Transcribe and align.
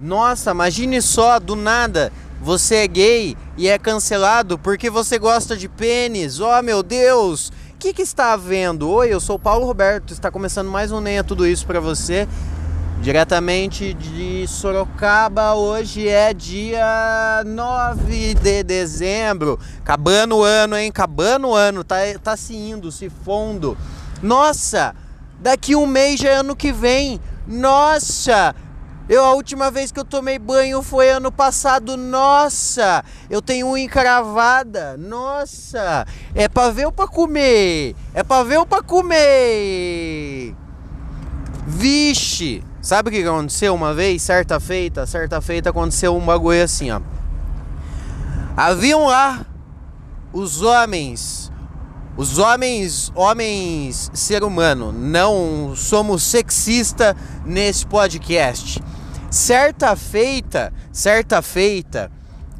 Nossa, 0.00 0.52
imagine 0.52 1.02
só, 1.02 1.40
do 1.40 1.56
nada, 1.56 2.12
você 2.40 2.76
é 2.76 2.86
gay 2.86 3.36
e 3.56 3.66
é 3.66 3.76
cancelado 3.80 4.56
porque 4.56 4.88
você 4.88 5.18
gosta 5.18 5.56
de 5.56 5.68
pênis. 5.68 6.38
Oh, 6.38 6.62
meu 6.62 6.84
Deus! 6.84 7.48
O 7.48 7.52
que, 7.80 7.92
que 7.92 8.02
está 8.02 8.32
havendo? 8.32 8.88
Oi, 8.88 9.12
eu 9.12 9.18
sou 9.18 9.40
Paulo 9.40 9.66
Roberto, 9.66 10.12
está 10.12 10.30
começando 10.30 10.70
mais 10.70 10.92
um 10.92 11.00
Nem 11.00 11.20
Tudo 11.24 11.44
Isso 11.44 11.66
para 11.66 11.80
você. 11.80 12.28
Diretamente 13.02 13.92
de 13.92 14.46
Sorocaba, 14.46 15.54
hoje 15.54 16.06
é 16.06 16.32
dia 16.32 17.42
9 17.44 18.34
de 18.34 18.62
dezembro. 18.62 19.58
Acabando 19.80 20.36
o 20.36 20.44
ano, 20.44 20.76
hein? 20.76 20.90
Acabando 20.90 21.48
o 21.48 21.54
ano, 21.56 21.82
tá, 21.82 21.96
tá 22.22 22.36
se 22.36 22.54
indo, 22.54 22.92
se 22.92 23.10
fundo. 23.10 23.76
Nossa, 24.22 24.94
daqui 25.40 25.74
um 25.74 25.86
mês 25.88 26.20
já 26.20 26.28
é 26.28 26.34
ano 26.36 26.54
que 26.54 26.70
vem. 26.70 27.20
Nossa, 27.48 28.54
eu 29.08 29.24
a 29.24 29.32
última 29.32 29.70
vez 29.70 29.90
que 29.90 29.98
eu 29.98 30.04
tomei 30.04 30.38
banho 30.38 30.82
foi 30.82 31.08
ano 31.08 31.32
passado. 31.32 31.96
Nossa, 31.96 33.02
eu 33.30 33.40
tenho 33.40 33.68
unha 33.68 33.84
encravada. 33.84 34.96
Nossa, 34.98 36.06
é 36.34 36.46
para 36.46 36.70
ver 36.72 36.86
ou 36.86 36.92
para 36.92 37.08
comer? 37.08 37.96
É 38.12 38.22
para 38.22 38.44
ver 38.44 38.58
ou 38.58 38.66
para 38.66 38.82
comer? 38.82 40.54
Vixe, 41.66 42.62
sabe 42.82 43.08
o 43.08 43.12
que 43.12 43.22
aconteceu 43.22 43.74
uma 43.74 43.94
vez? 43.94 44.20
Certa 44.20 44.60
feita, 44.60 45.06
certa 45.06 45.40
feita 45.40 45.70
aconteceu 45.70 46.14
um 46.14 46.24
bagulho 46.24 46.62
assim, 46.62 46.90
ó. 46.90 47.00
Haviam 48.56 49.06
lá 49.06 49.46
os 50.32 50.60
homens, 50.60 51.50
os 52.16 52.38
homens, 52.38 53.12
homens 53.14 54.10
ser 54.12 54.42
humano, 54.42 54.92
não 54.92 55.74
somos 55.76 56.22
sexista 56.24 57.16
nesse 57.46 57.86
podcast. 57.86 58.82
Certa 59.30 59.94
feita, 59.94 60.72
certa 60.90 61.42
feita, 61.42 62.10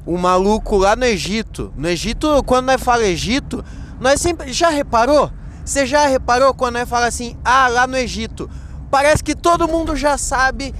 o 0.04 0.18
maluco 0.18 0.76
lá 0.76 0.94
no 0.94 1.04
Egito. 1.04 1.72
No 1.76 1.88
Egito, 1.88 2.42
quando 2.44 2.66
nós 2.66 2.82
fala 2.82 3.04
Egito, 3.04 3.64
nós 3.98 4.20
sempre. 4.20 4.52
Já 4.52 4.68
reparou? 4.68 5.30
Você 5.64 5.86
já 5.86 6.06
reparou 6.06 6.54
quando 6.54 6.74
nós 6.74 6.88
fala 6.88 7.06
assim, 7.06 7.36
ah, 7.44 7.68
lá 7.68 7.86
no 7.86 7.96
Egito? 7.96 8.50
Parece 8.90 9.22
que 9.22 9.34
todo 9.34 9.68
mundo 9.68 9.96
já 9.96 10.18
sabe 10.18 10.74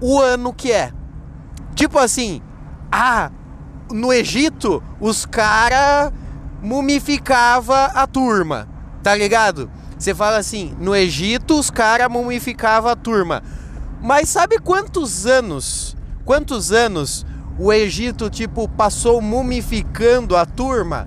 o 0.00 0.20
ano 0.20 0.52
que 0.52 0.72
é. 0.72 0.92
Tipo 1.74 1.98
assim, 1.98 2.42
ah, 2.90 3.30
no 3.90 4.12
Egito, 4.12 4.82
os 5.00 5.26
cara 5.26 6.12
mumificava 6.62 7.86
a 7.86 8.06
turma, 8.06 8.68
tá 9.02 9.14
ligado? 9.14 9.70
Você 9.98 10.14
fala 10.14 10.38
assim, 10.38 10.74
no 10.78 10.94
Egito 10.94 11.58
os 11.58 11.70
cara 11.70 12.08
mumificava 12.08 12.92
a 12.92 12.96
turma. 12.96 13.42
Mas 14.02 14.30
sabe 14.30 14.58
quantos 14.58 15.26
anos, 15.26 15.96
quantos 16.24 16.72
anos 16.72 17.26
o 17.58 17.70
Egito 17.72 18.30
tipo 18.30 18.66
passou 18.66 19.20
mumificando 19.20 20.36
a 20.36 20.46
turma? 20.46 21.06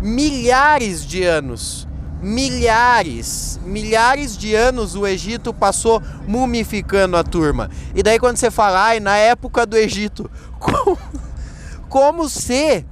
Milhares 0.00 1.04
de 1.06 1.24
anos. 1.24 1.88
Milhares, 2.20 3.60
milhares 3.64 4.36
de 4.36 4.54
anos 4.54 4.94
o 4.94 5.06
Egito 5.06 5.52
passou 5.52 6.02
mumificando 6.26 7.16
a 7.16 7.24
turma. 7.24 7.70
E 7.94 8.02
daí 8.02 8.18
quando 8.18 8.38
você 8.38 8.50
fala, 8.50 8.82
ai, 8.82 9.00
na 9.00 9.16
época 9.16 9.66
do 9.66 9.76
Egito, 9.76 10.30
como, 10.58 10.98
como 11.88 12.28
se 12.28 12.84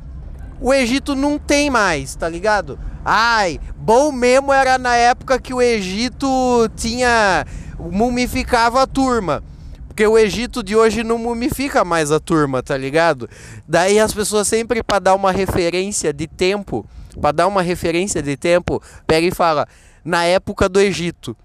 o 0.61 0.73
Egito 0.73 1.15
não 1.15 1.39
tem 1.39 1.71
mais, 1.71 2.15
tá 2.15 2.29
ligado? 2.29 2.79
Ai, 3.05 3.59
bom 3.77 4.13
mesmo 4.13 4.53
era 4.53 4.79
na 4.79 4.95
época 4.95 5.41
que 5.41 5.53
o 5.53 5.61
Egito 5.61 6.29
tinha 6.77 7.45
mumificava 7.91 8.83
a 8.83 8.87
turma. 8.87 9.43
Porque 9.89 10.07
o 10.07 10.17
Egito 10.17 10.63
de 10.63 10.75
hoje 10.75 11.05
não 11.05 11.19
mumifica 11.19 11.85
mais 11.85 12.11
a 12.11 12.19
turma, 12.19 12.63
tá 12.63 12.77
ligado? 12.77 13.29
Daí 13.69 13.99
as 13.99 14.15
pessoas 14.15 14.49
sempre 14.49 14.83
para 14.83 14.99
dar 14.99 15.15
uma 15.15 15.31
referência 15.31 16.13
de 16.15 16.27
tempo, 16.27 16.87
para 17.21 17.33
dar 17.33 17.47
uma 17.47 17.61
referência 17.61 18.23
de 18.23 18.37
tempo, 18.37 18.83
pega 19.07 19.27
e 19.27 19.31
fala 19.31 19.67
na 20.03 20.25
época 20.25 20.67
do 20.69 20.81
Egito. 20.81 21.37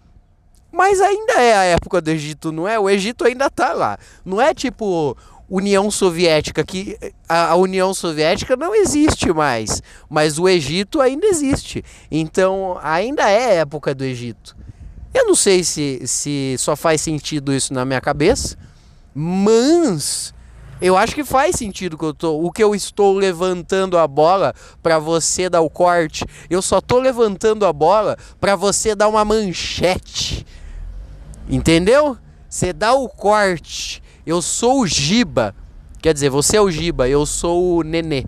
Mas 0.71 1.01
ainda 1.01 1.33
é 1.33 1.57
a 1.57 1.63
época 1.63 1.99
do 1.99 2.09
Egito, 2.09 2.51
não 2.51 2.67
é? 2.67 2.79
O 2.79 2.89
Egito 2.89 3.25
ainda 3.25 3.49
tá 3.49 3.73
lá. 3.73 3.97
Não 4.23 4.39
é 4.39 4.53
tipo 4.53 5.17
União 5.49 5.89
Soviética, 5.89 6.63
que 6.63 6.97
a, 7.27 7.55
União 7.55 7.93
Soviética 7.93 8.55
não 8.55 8.75
existe 8.75 9.31
mais, 9.33 9.81
mas 10.09 10.37
o 10.37 10.47
Egito 10.47 11.01
ainda 11.01 11.25
existe. 11.25 11.83
Então 12.11 12.77
ainda 12.81 13.29
é 13.29 13.55
época 13.55 13.95
do 13.95 14.03
Egito. 14.03 14.55
Eu 15.13 15.25
não 15.25 15.35
sei 15.35 15.63
se, 15.63 16.01
se 16.05 16.55
só 16.57 16.75
faz 16.75 17.01
sentido 17.01 17.53
isso 17.53 17.73
na 17.73 17.85
minha 17.85 18.01
cabeça, 18.01 18.57
mas 19.13 20.33
eu 20.79 20.95
acho 20.95 21.15
que 21.15 21.23
faz 21.23 21.55
sentido 21.55 21.97
que 21.97 22.05
eu 22.05 22.13
tô, 22.13 22.39
o 22.39 22.51
que 22.51 22.63
eu 22.63 22.75
estou 22.75 23.15
levantando 23.15 23.97
a 23.97 24.07
bola 24.07 24.53
para 24.81 24.99
você 24.99 25.49
dar 25.49 25.61
o 25.61 25.69
corte. 25.69 26.23
Eu 26.49 26.61
só 26.61 26.79
tô 26.79 26.99
levantando 26.99 27.65
a 27.65 27.73
bola 27.73 28.15
para 28.39 28.55
você 28.55 28.93
dar 28.93 29.07
uma 29.07 29.25
manchete. 29.25 30.45
Entendeu? 31.49 32.15
Você 32.47 32.71
dá 32.71 32.93
o 32.93 33.09
corte. 33.09 34.03
Eu 34.25 34.41
sou 34.41 34.81
o 34.81 34.87
Giba. 34.87 35.55
Quer 35.99 36.13
dizer, 36.13 36.29
você 36.29 36.57
é 36.57 36.61
o 36.61 36.69
Giba, 36.69 37.09
eu 37.09 37.25
sou 37.25 37.77
o 37.77 37.83
Nenê. 37.83 38.25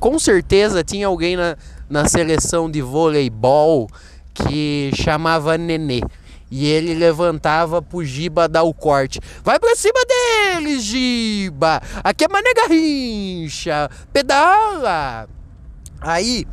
Com 0.00 0.18
certeza 0.18 0.82
tinha 0.82 1.06
alguém 1.06 1.36
na, 1.36 1.56
na 1.88 2.08
seleção 2.08 2.68
de 2.68 2.82
voleibol 2.82 3.88
que 4.34 4.90
chamava 4.94 5.56
Nenê. 5.56 6.02
E 6.50 6.66
ele 6.66 6.94
levantava 6.94 7.80
pro 7.80 8.04
Giba 8.04 8.46
dar 8.48 8.62
o 8.64 8.74
corte. 8.74 9.20
Vai 9.42 9.58
pra 9.58 9.74
cima 9.74 10.00
dele, 10.04 10.78
Giba! 10.78 11.80
Aqui 12.02 12.24
é 12.24 12.28
Mané 12.28 12.52
Garrincha! 12.54 13.88
Pedala! 14.12 15.28
Aí, 16.00 16.46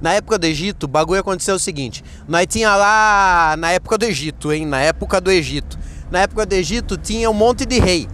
na 0.00 0.14
época 0.14 0.38
do 0.38 0.46
Egito, 0.46 0.84
o 0.84 0.88
bagulho 0.88 1.20
aconteceu 1.20 1.56
o 1.56 1.58
seguinte: 1.58 2.04
nós 2.28 2.46
tinha 2.46 2.74
lá, 2.76 3.54
na 3.58 3.72
época 3.72 3.98
do 3.98 4.04
Egito, 4.04 4.52
hein? 4.52 4.64
Na 4.64 4.80
época 4.80 5.20
do 5.20 5.30
Egito. 5.30 5.78
Na 6.10 6.20
época 6.20 6.46
do 6.46 6.52
Egito 6.52 6.96
tinha 6.96 7.28
um 7.30 7.34
monte 7.34 7.64
de 7.64 7.78
rei. 7.78 8.08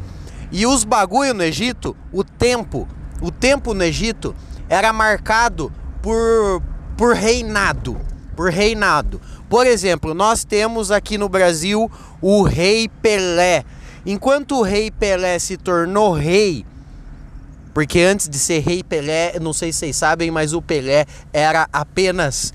E 0.50 0.66
os 0.66 0.84
bagulho 0.84 1.34
no 1.34 1.42
Egito, 1.42 1.96
o 2.12 2.24
tempo, 2.24 2.88
o 3.20 3.30
tempo 3.30 3.74
no 3.74 3.84
Egito 3.84 4.34
era 4.68 4.92
marcado 4.92 5.72
por, 6.02 6.62
por 6.96 7.14
reinado. 7.14 8.07
Por 8.38 8.52
reinado. 8.52 9.20
Por 9.48 9.66
exemplo, 9.66 10.14
nós 10.14 10.44
temos 10.44 10.92
aqui 10.92 11.18
no 11.18 11.28
Brasil 11.28 11.90
o 12.22 12.44
Rei 12.44 12.88
Pelé. 13.02 13.64
Enquanto 14.06 14.58
o 14.58 14.62
Rei 14.62 14.92
Pelé 14.92 15.40
se 15.40 15.56
tornou 15.56 16.12
rei, 16.12 16.64
porque 17.74 17.98
antes 17.98 18.28
de 18.28 18.38
ser 18.38 18.60
Rei 18.60 18.84
Pelé, 18.84 19.40
não 19.40 19.52
sei 19.52 19.72
se 19.72 19.80
vocês 19.80 19.96
sabem, 19.96 20.30
mas 20.30 20.52
o 20.52 20.62
Pelé 20.62 21.04
era 21.32 21.68
apenas 21.72 22.54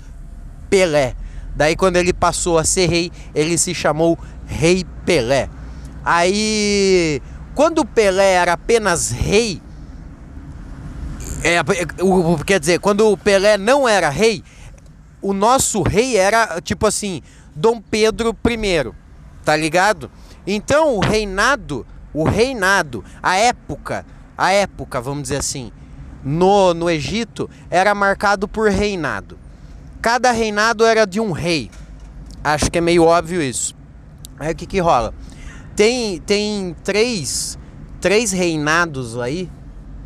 Pelé. 0.70 1.14
Daí 1.54 1.76
quando 1.76 1.96
ele 1.96 2.14
passou 2.14 2.56
a 2.56 2.64
ser 2.64 2.88
rei, 2.88 3.12
ele 3.34 3.58
se 3.58 3.74
chamou 3.74 4.18
Rei 4.46 4.86
Pelé. 5.04 5.50
Aí, 6.02 7.20
quando 7.54 7.80
o 7.80 7.84
Pelé 7.84 8.32
era 8.32 8.54
apenas 8.54 9.10
rei, 9.10 9.60
é, 11.42 11.58
quer 12.46 12.58
dizer, 12.58 12.80
quando 12.80 13.06
o 13.06 13.18
Pelé 13.18 13.58
não 13.58 13.86
era 13.86 14.08
rei, 14.08 14.42
o 15.24 15.32
nosso 15.32 15.82
rei 15.82 16.18
era 16.18 16.60
tipo 16.60 16.86
assim, 16.86 17.22
Dom 17.56 17.80
Pedro 17.80 18.36
I, 18.46 18.92
tá 19.42 19.56
ligado? 19.56 20.10
Então 20.46 20.96
o 20.96 21.00
reinado, 21.00 21.86
o 22.12 22.24
reinado, 22.24 23.02
a 23.22 23.34
época, 23.34 24.04
a 24.36 24.52
época, 24.52 25.00
vamos 25.00 25.22
dizer 25.22 25.38
assim, 25.38 25.72
no, 26.22 26.74
no 26.74 26.90
Egito 26.90 27.48
era 27.70 27.94
marcado 27.94 28.46
por 28.46 28.70
reinado. 28.70 29.38
Cada 30.02 30.30
reinado 30.30 30.84
era 30.84 31.06
de 31.06 31.18
um 31.20 31.32
rei. 31.32 31.70
Acho 32.42 32.70
que 32.70 32.76
é 32.76 32.82
meio 32.82 33.04
óbvio 33.04 33.40
isso. 33.40 33.74
Aí 34.38 34.52
o 34.52 34.54
que 34.54 34.66
que 34.66 34.78
rola? 34.78 35.14
Tem, 35.74 36.20
tem 36.20 36.76
três, 36.84 37.58
três 37.98 38.30
reinados 38.30 39.18
aí 39.18 39.50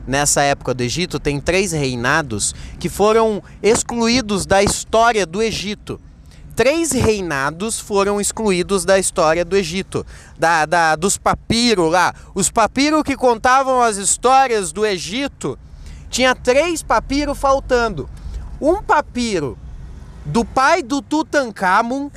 nessa 0.09 0.43
época 0.43 0.73
do 0.73 0.83
Egito, 0.83 1.21
tem 1.21 1.39
três 1.39 1.73
reinados 1.73 2.55
que 2.81 2.89
foram 2.89 3.43
excluídos 3.63 4.47
da 4.47 4.63
história 4.63 5.27
do 5.27 5.43
Egito. 5.43 6.01
Três 6.57 6.91
reinados 6.91 7.79
foram 7.79 8.21
excluídos 8.21 8.85
da 8.85 8.99
história 8.99 9.45
do 9.45 9.57
Egito, 9.57 10.05
da, 10.37 10.67
da 10.67 10.97
dos 10.97 11.17
papiros 11.17 11.93
lá. 11.93 12.13
Os 12.35 12.51
papiros 12.51 13.05
que 13.05 13.15
contavam 13.15 13.81
as 13.81 13.97
histórias 13.97 14.73
do 14.73 14.85
Egito, 14.85 15.57
tinha 16.11 16.35
três 16.35 16.83
papiros 16.83 17.39
faltando. 17.39 18.09
Um 18.61 18.83
papiro 18.83 19.57
do 20.25 20.45
pai 20.45 20.83
do 20.83 21.01
Tutankhamon 21.01 22.11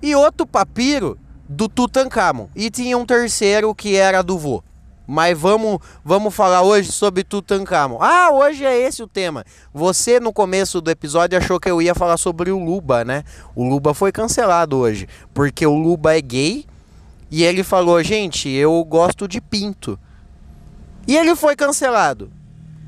e 0.00 0.14
outro 0.14 0.46
papiro 0.46 1.18
do 1.48 1.68
Tutankhamon. 1.68 2.48
E 2.54 2.70
tinha 2.70 2.96
um 2.96 3.04
terceiro 3.04 3.74
que 3.74 3.96
era 3.96 4.22
do 4.22 4.38
vô. 4.38 4.62
Mas 5.10 5.38
vamos, 5.38 5.78
vamos 6.04 6.34
falar 6.34 6.60
hoje 6.60 6.92
sobre 6.92 7.24
Tutankhamon. 7.24 7.96
Ah, 7.98 8.28
hoje 8.30 8.62
é 8.62 8.78
esse 8.78 9.02
o 9.02 9.06
tema. 9.06 9.42
Você 9.72 10.20
no 10.20 10.34
começo 10.34 10.82
do 10.82 10.90
episódio 10.90 11.38
achou 11.38 11.58
que 11.58 11.70
eu 11.70 11.80
ia 11.80 11.94
falar 11.94 12.18
sobre 12.18 12.50
o 12.50 12.62
Luba, 12.62 13.06
né? 13.06 13.24
O 13.56 13.66
Luba 13.66 13.94
foi 13.94 14.12
cancelado 14.12 14.76
hoje, 14.76 15.08
porque 15.32 15.66
o 15.66 15.74
Luba 15.74 16.14
é 16.14 16.20
gay 16.20 16.66
e 17.30 17.42
ele 17.42 17.64
falou: 17.64 18.02
"Gente, 18.04 18.50
eu 18.50 18.84
gosto 18.84 19.26
de 19.26 19.40
pinto". 19.40 19.98
E 21.06 21.16
ele 21.16 21.34
foi 21.34 21.56
cancelado. 21.56 22.30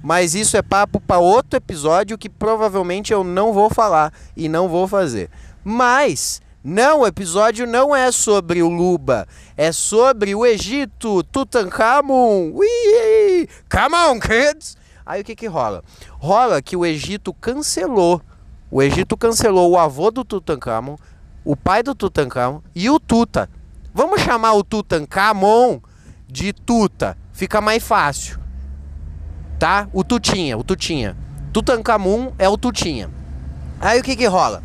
Mas 0.03 0.35
isso 0.35 0.59
é 0.59 0.63
papo 0.63 1.01
para 1.01 1.19
outro 1.19 1.57
episódio 1.57 2.19
que 2.19 2.29
provavelmente 2.29 3.15
eu 3.15 3.25
não 3.25 3.51
vou 3.51 3.71
falar 3.71 4.13
e 4.37 4.47
não 4.47 4.69
vou 4.69 4.87
fazer. 4.87 5.31
Mas 5.65 6.43
não, 6.63 7.01
o 7.01 7.07
episódio 7.07 7.67
não 7.67 7.95
é 7.95 8.13
sobre 8.13 8.63
o 8.63 8.69
Luba, 8.69 9.27
é 9.57 9.73
sobre 9.73 10.35
o 10.35 10.45
Egito, 10.45 11.23
Tutankhamon. 11.25 12.53
Ui, 12.53 13.49
come 13.71 13.97
on, 13.97 14.21
kids! 14.21 14.77
Aí 15.05 15.23
o 15.23 15.25
que 15.25 15.35
que 15.35 15.47
rola? 15.47 15.83
Rola 16.19 16.63
que 16.63 16.77
o 16.77 16.85
Egito 16.85 17.33
cancelou. 17.35 18.21
O 18.71 18.83
Egito 18.83 19.17
cancelou 19.17 19.71
o 19.71 19.79
avô 19.79 20.11
do 20.11 20.25
Tutankhamon, 20.25 20.97
o 21.45 21.57
pai 21.57 21.83
do 21.83 21.95
Tutankhamon 21.95 22.61
e 22.75 22.89
o 22.89 23.01
Tuta. 23.01 23.49
Vamos 23.93 24.21
chamar 24.21 24.53
o 24.53 24.63
Tutankhamon 24.63 25.81
de 26.29 26.53
Tuta, 26.53 27.19
fica 27.33 27.61
mais 27.61 27.83
fácil 27.83 28.41
tá? 29.61 29.89
O 29.93 30.03
Tutinha, 30.03 30.57
o 30.57 30.65
Tutinha. 30.65 31.15
Tutankhamun 31.53 32.33
é 32.39 32.49
o 32.49 32.57
Tutinha. 32.57 33.11
Aí 33.79 34.01
o 34.01 34.03
que 34.03 34.17
que 34.17 34.27
rola? 34.27 34.63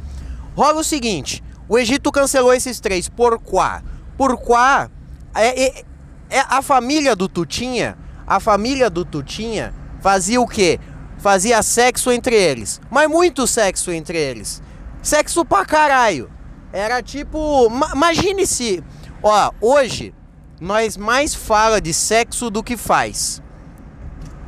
Rola 0.56 0.80
o 0.80 0.84
seguinte, 0.84 1.44
o 1.68 1.78
Egito 1.78 2.12
cancelou 2.12 2.54
esses 2.54 2.80
três, 2.80 3.10
por 3.10 3.40
quá? 3.40 3.84
Por 4.18 4.38
quá 4.38 4.90
é, 5.34 5.66
é, 5.66 5.84
é 6.30 6.40
a 6.48 6.62
família 6.62 7.16
do 7.16 7.28
Tutinha, 7.28 7.98
a 8.26 8.40
família 8.40 8.90
do 8.90 9.04
Tutinha 9.04 9.74
fazia 10.00 10.40
o 10.40 10.48
quê? 10.48 10.80
Fazia 11.18 11.64
sexo 11.64 12.12
entre 12.12 12.36
eles, 12.36 12.80
mas 12.90 13.10
muito 13.10 13.48
sexo 13.48 13.92
entre 13.92 14.18
eles. 14.18 14.62
Sexo 15.02 15.44
pra 15.46 15.66
caralho. 15.66 16.30
Era 16.72 17.02
tipo, 17.02 17.68
imagine 17.94 18.46
se, 18.46 18.84
ó, 19.24 19.52
hoje 19.62 20.14
nós 20.60 20.98
mais 20.98 21.34
fala 21.34 21.80
de 21.82 21.94
sexo 21.94 22.50
do 22.50 22.64
que 22.64 22.78
faz. 22.78 23.42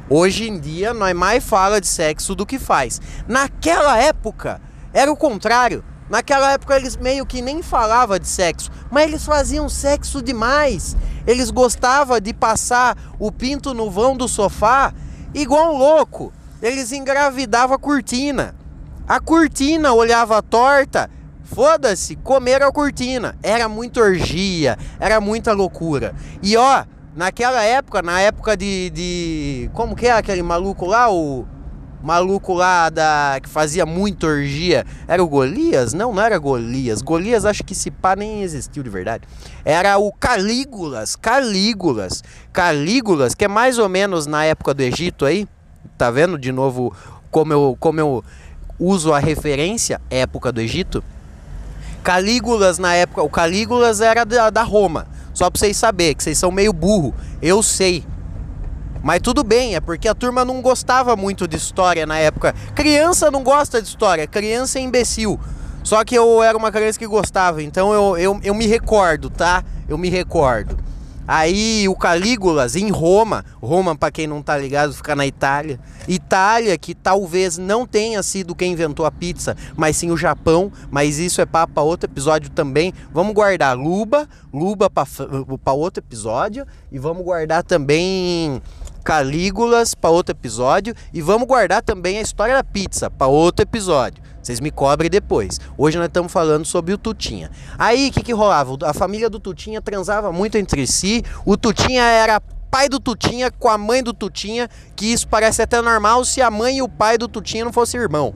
Hoje 0.10 0.48
em 0.48 0.60
dia, 0.60 0.94
nós 0.94 1.14
mais 1.14 1.44
fala 1.44 1.82
de 1.82 1.88
sexo 1.88 2.34
do 2.34 2.46
que 2.46 2.58
faz. 2.58 3.02
Naquela 3.28 3.98
época, 3.98 4.62
era 4.94 5.12
o 5.12 5.18
contrário. 5.18 5.84
Naquela 6.10 6.54
época 6.54 6.76
eles 6.76 6.96
meio 6.96 7.26
que 7.26 7.42
nem 7.42 7.62
falavam 7.62 8.18
de 8.18 8.28
sexo, 8.28 8.72
mas 8.90 9.04
eles 9.04 9.26
faziam 9.26 9.68
sexo 9.68 10.22
demais. 10.22 10.96
Eles 11.26 11.52
gostavam 11.52 12.20
de 12.20 12.34
passar 12.34 12.98
o 13.20 13.32
pinto 13.32 13.74
no 13.74 13.92
vão 13.92 14.16
do 14.16 14.28
sofá 14.28 14.94
igual 15.34 15.74
um 15.74 15.78
louco. 15.78 16.32
Eles 16.62 16.92
engravidavam 16.92 17.76
a 17.76 17.80
cortina. 17.80 18.56
A 19.08 19.20
cortina 19.20 19.94
olhava 19.94 20.42
torta, 20.42 21.10
foda-se, 21.44 22.16
comeram 22.18 22.68
a 22.68 22.72
cortina. 22.72 23.38
Era 23.44 23.68
muita 23.68 24.02
orgia, 24.02 24.78
era 25.00 25.20
muita 25.20 25.54
loucura. 25.54 26.16
E 26.42 26.56
ó, 26.58 26.86
Naquela 27.18 27.64
época, 27.64 28.04
na 28.04 28.22
época 28.22 28.56
de, 28.56 28.92
de. 28.92 29.72
Como 29.74 29.96
que 29.96 30.06
é 30.06 30.12
aquele 30.12 30.44
maluco 30.44 30.86
lá? 30.86 31.12
O 31.12 31.48
maluco 32.04 32.54
lá 32.54 32.90
da 32.90 33.40
que 33.42 33.50
fazia 33.50 33.86
muita 33.86 34.28
orgia. 34.28 34.86
Era 35.08 35.24
o 35.24 35.28
Golias? 35.28 35.94
Não, 35.94 36.14
não 36.14 36.22
era 36.22 36.38
Golias. 36.38 37.02
Golias 37.02 37.46
acho 37.46 37.64
que 37.64 37.76
se 37.76 37.92
pá 37.92 38.16
nem 38.16 38.42
existiu 38.42 38.84
de 38.84 38.90
verdade. 38.90 39.24
Era 39.66 39.98
o 39.98 40.12
Calígulas. 40.12 41.16
Calígulas. 41.16 42.24
Calígulas, 42.54 43.34
que 43.34 43.46
é 43.46 43.48
mais 43.48 43.78
ou 43.78 43.90
menos 43.90 44.26
na 44.26 44.46
época 44.46 44.74
do 44.74 44.82
Egito 44.82 45.26
aí. 45.26 45.48
Tá 45.98 46.12
vendo 46.12 46.38
de 46.38 46.52
novo 46.52 46.94
como 47.32 47.54
eu, 47.54 47.78
como 47.80 48.00
eu 48.00 48.24
uso 48.80 49.14
a 49.14 49.20
referência? 49.20 50.00
Época 50.10 50.52
do 50.52 50.62
Egito. 50.62 51.04
Calígulas 52.04 52.78
na 52.78 52.94
época. 52.94 53.22
O 53.22 53.30
Calígulas 53.30 54.02
era 54.02 54.24
da, 54.24 54.50
da 54.50 54.64
Roma. 54.64 55.08
Só 55.34 55.50
pra 55.50 55.60
vocês 55.60 55.78
saberem 55.78 56.16
que 56.16 56.24
vocês 56.24 56.38
são 56.38 56.52
meio 56.52 56.72
burro. 56.74 57.14
Eu 57.42 57.62
sei. 57.62 58.04
Mas 59.04 59.22
tudo 59.22 59.44
bem, 59.44 59.76
é 59.76 59.80
porque 59.80 60.08
a 60.08 60.16
turma 60.16 60.44
não 60.44 60.62
gostava 60.62 61.16
muito 61.16 61.48
de 61.48 61.58
história 61.58 62.06
na 62.06 62.18
época. 62.18 62.54
Criança 62.76 63.32
não 63.32 63.44
gosta 63.44 63.82
de 63.82 63.88
história, 63.88 64.28
criança 64.28 64.80
é 64.80 64.82
imbecil. 64.82 65.40
Só 65.84 66.04
que 66.04 66.16
eu 66.16 66.44
era 66.44 66.58
uma 66.58 66.72
criança 66.72 67.00
que 67.00 67.08
gostava, 67.08 67.64
então 67.64 67.94
eu, 67.94 68.18
eu, 68.18 68.40
eu 68.44 68.54
me 68.54 68.68
recordo, 68.68 69.30
tá? 69.30 69.64
Eu 69.88 69.98
me 69.98 70.10
recordo. 70.10 70.78
Aí 71.28 71.90
o 71.90 71.96
Calígulas 71.96 72.78
em 72.78 72.90
Roma, 72.90 73.44
Roma 73.62 73.94
para 73.98 74.10
quem 74.10 74.26
não 74.26 74.42
tá 74.42 74.58
ligado, 74.58 74.94
fica 74.94 75.14
na 75.14 75.28
Itália. 75.28 75.78
Itália 76.08 76.78
que 76.78 76.96
talvez 76.96 77.58
não 77.58 77.86
tenha 77.86 78.24
sido 78.24 78.56
quem 78.56 78.72
inventou 78.72 79.06
a 79.06 79.12
pizza, 79.12 79.56
mas 79.76 79.98
sim 79.98 80.10
o 80.10 80.16
Japão, 80.16 80.72
mas 80.90 81.20
isso 81.20 81.42
é 81.42 81.46
para 81.46 81.82
outro 81.82 82.10
episódio 82.10 82.50
também. 82.50 82.94
Vamos 83.12 83.34
guardar 83.34 83.78
Luba, 83.78 84.26
Luba 84.54 84.90
para 84.90 85.74
outro 85.74 86.02
episódio 86.02 86.66
e 86.90 86.98
vamos 86.98 87.26
guardar 87.26 87.62
também 87.62 88.62
Calígulas 89.08 89.96
para 89.96 90.10
outro 90.10 90.36
episódio 90.36 90.94
e 91.14 91.22
vamos 91.22 91.48
guardar 91.48 91.82
também 91.82 92.18
a 92.18 92.22
história 92.22 92.56
da 92.56 92.62
pizza 92.62 93.10
para 93.10 93.28
outro 93.28 93.64
episódio. 93.64 94.22
Vocês 94.44 94.60
me 94.60 94.70
cobrem 94.70 95.10
depois. 95.10 95.62
Hoje 95.78 95.98
nós 95.98 96.08
estamos 96.08 96.30
falando 96.30 96.66
sobre 96.66 96.94
o 96.94 96.98
Tutinha. 96.98 97.50
Aí, 97.80 98.10
o 98.10 98.12
que, 98.12 98.22
que 98.22 98.34
rolava? 98.34 98.78
A 98.84 98.94
família 98.94 99.30
do 99.30 99.40
Tutinha 99.40 99.82
transava 99.82 100.30
muito 100.34 100.58
entre 100.58 100.86
si. 100.86 101.24
O 101.46 101.56
Tutinha 101.56 102.04
era 102.04 102.42
pai 102.70 102.90
do 102.90 103.00
Tutinha 103.00 103.50
com 103.50 103.70
a 103.70 103.78
mãe 103.78 104.04
do 104.04 104.12
Tutinha, 104.12 104.70
que 104.94 105.06
isso 105.06 105.26
parece 105.26 105.62
até 105.62 105.82
normal 105.82 106.26
se 106.26 106.42
a 106.42 106.52
mãe 106.52 106.80
e 106.80 106.82
o 106.82 106.90
pai 106.90 107.18
do 107.18 107.30
Tutinha 107.30 107.64
não 107.64 107.72
fossem 107.72 108.02
irmão. 108.02 108.36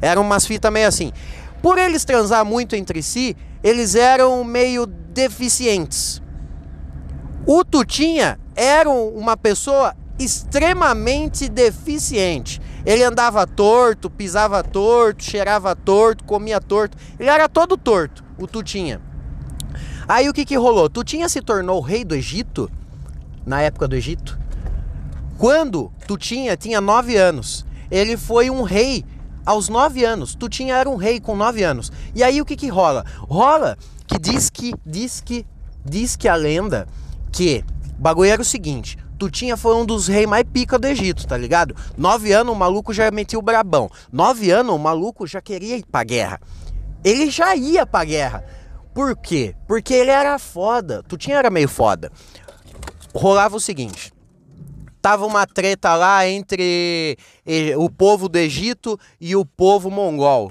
Eram 0.00 0.22
umas 0.22 0.46
fitas 0.46 0.72
meio 0.72 0.86
assim. 0.86 1.12
Por 1.60 1.76
eles 1.76 2.04
transar 2.04 2.44
muito 2.44 2.76
entre 2.76 3.02
si, 3.02 3.36
eles 3.64 3.96
eram 3.96 4.44
meio 4.44 4.86
deficientes. 4.86 6.22
O 7.44 7.64
Tutinha 7.64 8.38
era 8.54 8.88
uma 8.88 9.36
pessoa 9.36 9.92
extremamente 10.18 11.48
deficiente. 11.48 12.60
Ele 12.84 13.02
andava 13.02 13.46
torto, 13.46 14.10
pisava 14.10 14.62
torto, 14.62 15.24
cheirava 15.24 15.74
torto, 15.74 16.24
comia 16.24 16.60
torto. 16.60 16.96
Ele 17.18 17.28
era 17.28 17.48
todo 17.48 17.76
torto, 17.76 18.22
o 18.38 18.46
Tutinha. 18.46 19.00
Aí 20.06 20.28
o 20.28 20.32
que 20.32 20.44
que 20.44 20.56
rolou? 20.56 20.88
Tutinha 20.88 21.28
se 21.28 21.40
tornou 21.40 21.80
rei 21.80 22.04
do 22.04 22.14
Egito, 22.14 22.70
na 23.46 23.62
época 23.62 23.88
do 23.88 23.96
Egito, 23.96 24.38
quando 25.38 25.90
Tutinha 26.06 26.56
tinha 26.56 26.80
nove 26.80 27.16
anos. 27.16 27.64
Ele 27.90 28.16
foi 28.16 28.50
um 28.50 28.62
rei 28.62 29.04
aos 29.46 29.68
nove 29.68 30.04
anos. 30.04 30.34
Tutinha 30.34 30.76
era 30.76 30.88
um 30.88 30.96
rei 30.96 31.20
com 31.20 31.36
nove 31.36 31.62
anos. 31.62 31.90
E 32.14 32.22
aí 32.22 32.40
o 32.40 32.44
que 32.44 32.56
que 32.56 32.68
rola? 32.68 33.04
Rola 33.20 33.78
que 34.06 34.18
diz 34.18 34.50
que, 34.50 34.74
diz 34.84 35.20
que, 35.20 35.46
diz 35.84 36.16
que 36.16 36.28
a 36.28 36.34
lenda 36.34 36.86
que 37.32 37.64
o 37.98 38.02
bagulho 38.02 38.30
era 38.30 38.42
o 38.42 38.44
seguinte: 38.44 38.98
Tutinha 39.18 39.56
foi 39.56 39.74
um 39.76 39.86
dos 39.86 40.08
reis 40.08 40.26
mais 40.26 40.44
pica 40.44 40.78
do 40.78 40.86
Egito, 40.86 41.26
tá 41.26 41.36
ligado? 41.36 41.74
Nove 41.96 42.32
anos 42.32 42.54
o 42.54 42.58
maluco 42.58 42.92
já 42.92 43.10
metia 43.10 43.38
o 43.38 43.42
brabão. 43.42 43.90
Nove 44.12 44.50
anos 44.50 44.74
o 44.74 44.78
maluco 44.78 45.26
já 45.26 45.40
queria 45.40 45.76
ir 45.76 45.84
pra 45.86 46.04
guerra. 46.04 46.40
Ele 47.04 47.30
já 47.30 47.54
ia 47.54 47.86
pra 47.86 48.04
guerra. 48.04 48.44
Por 48.94 49.16
quê? 49.16 49.54
Porque 49.66 49.92
ele 49.92 50.10
era 50.10 50.38
foda. 50.38 51.02
Tutinha 51.02 51.38
era 51.38 51.50
meio 51.50 51.68
foda. 51.68 52.10
Rolava 53.14 53.56
o 53.56 53.60
seguinte. 53.60 54.12
Tava 55.02 55.26
uma 55.26 55.46
treta 55.46 55.94
lá 55.94 56.26
entre 56.26 57.16
o 57.76 57.90
povo 57.90 58.28
do 58.28 58.38
Egito 58.38 58.98
e 59.20 59.36
o 59.36 59.44
povo 59.44 59.90
mongol. 59.90 60.50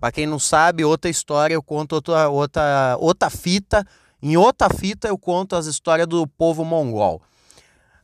Pra 0.00 0.10
quem 0.10 0.26
não 0.26 0.38
sabe, 0.38 0.84
outra 0.84 1.08
história, 1.08 1.54
eu 1.54 1.62
conto 1.62 1.94
outra, 1.94 2.28
outra, 2.28 2.96
outra 2.98 3.30
fita. 3.30 3.86
Em 4.24 4.38
outra 4.38 4.70
fita 4.70 5.06
eu 5.06 5.18
conto 5.18 5.54
as 5.54 5.66
histórias 5.66 6.08
do 6.08 6.26
povo 6.26 6.64
mongol. 6.64 7.20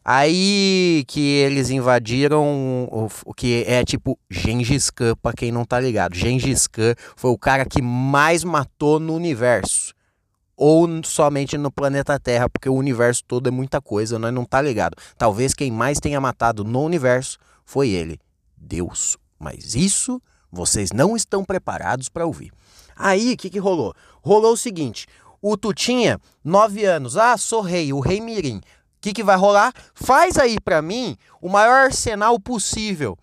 Aí 0.05 1.03
que 1.09 1.19
eles 1.19 1.71
invadiram 1.71 2.87
o, 3.25 3.33
que 3.33 3.65
é 3.67 3.83
tipo 3.87 4.19
Gengis 4.29 4.91
Khan, 4.91 5.17
pra 5.23 5.33
quem 5.33 5.51
não 5.51 5.65
tá 5.65 5.81
ligado. 5.81 6.15
Gengis 6.15 6.67
Khan 6.67 6.95
foi 7.17 7.31
o 7.31 7.39
cara 7.39 7.65
que 7.65 7.81
mais 7.81 8.45
matou 8.45 9.01
no 9.01 9.15
universo. 9.15 9.95
Ou 10.55 10.87
somente 11.05 11.57
no 11.57 11.73
planeta 11.73 12.21
Terra, 12.21 12.51
porque 12.51 12.69
o 12.69 12.75
universo 12.75 13.25
todo 13.27 13.47
é 13.47 13.51
muita 13.51 13.81
coisa, 13.81 14.19
nós 14.19 14.35
não 14.35 14.45
tá 14.45 14.61
ligado. 14.61 14.99
Talvez 15.17 15.55
quem 15.55 15.71
mais 15.71 15.99
tenha 16.01 16.21
matado 16.21 16.65
no 16.65 16.83
universo 16.83 17.39
foi 17.65 17.89
ele, 17.89 18.21
Deus. 18.59 19.17
Mas 19.39 19.75
isso 19.75 20.21
vocês 20.53 20.91
não 20.93 21.17
estão 21.17 21.47
preparados 21.47 22.11
para 22.11 22.27
ouvir. 22.27 22.53
Aí, 22.95 23.33
o 23.33 23.37
que, 23.39 23.49
que 23.49 23.59
rolou? 23.59 23.95
Rolou 24.21 24.53
o 24.53 24.57
seguinte: 24.59 25.07
o 25.43 25.57
Tutinha, 25.57 26.19
nove 26.45 26.85
anos, 26.85 27.17
ah, 27.17 27.37
sou 27.37 27.61
rei, 27.61 27.93
o 27.93 28.01
rei 28.01 28.21
Mirim 28.21 28.61
que, 29.01 29.13
que 29.13 29.23
vai 29.23 29.37
rolar? 29.37 29.73
Faz 29.95 30.37
aí 30.37 30.61
para 30.61 30.83
mim 30.83 31.17
o 31.41 31.49
maior 31.49 31.87
arsenal 31.87 32.39
possível. 32.39 33.19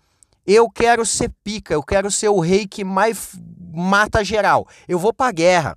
Eu 0.46 0.68
quero 0.68 1.04
ser 1.06 1.30
pica, 1.44 1.74
eu 1.74 1.82
quero 1.82 2.10
ser 2.10 2.28
o 2.28 2.40
rei 2.40 2.66
que 2.66 2.82
mais 2.82 3.38
mata 3.72 4.24
geral. 4.24 4.66
Eu 4.88 4.98
vou 4.98 5.12
pra 5.12 5.30
guerra. 5.30 5.76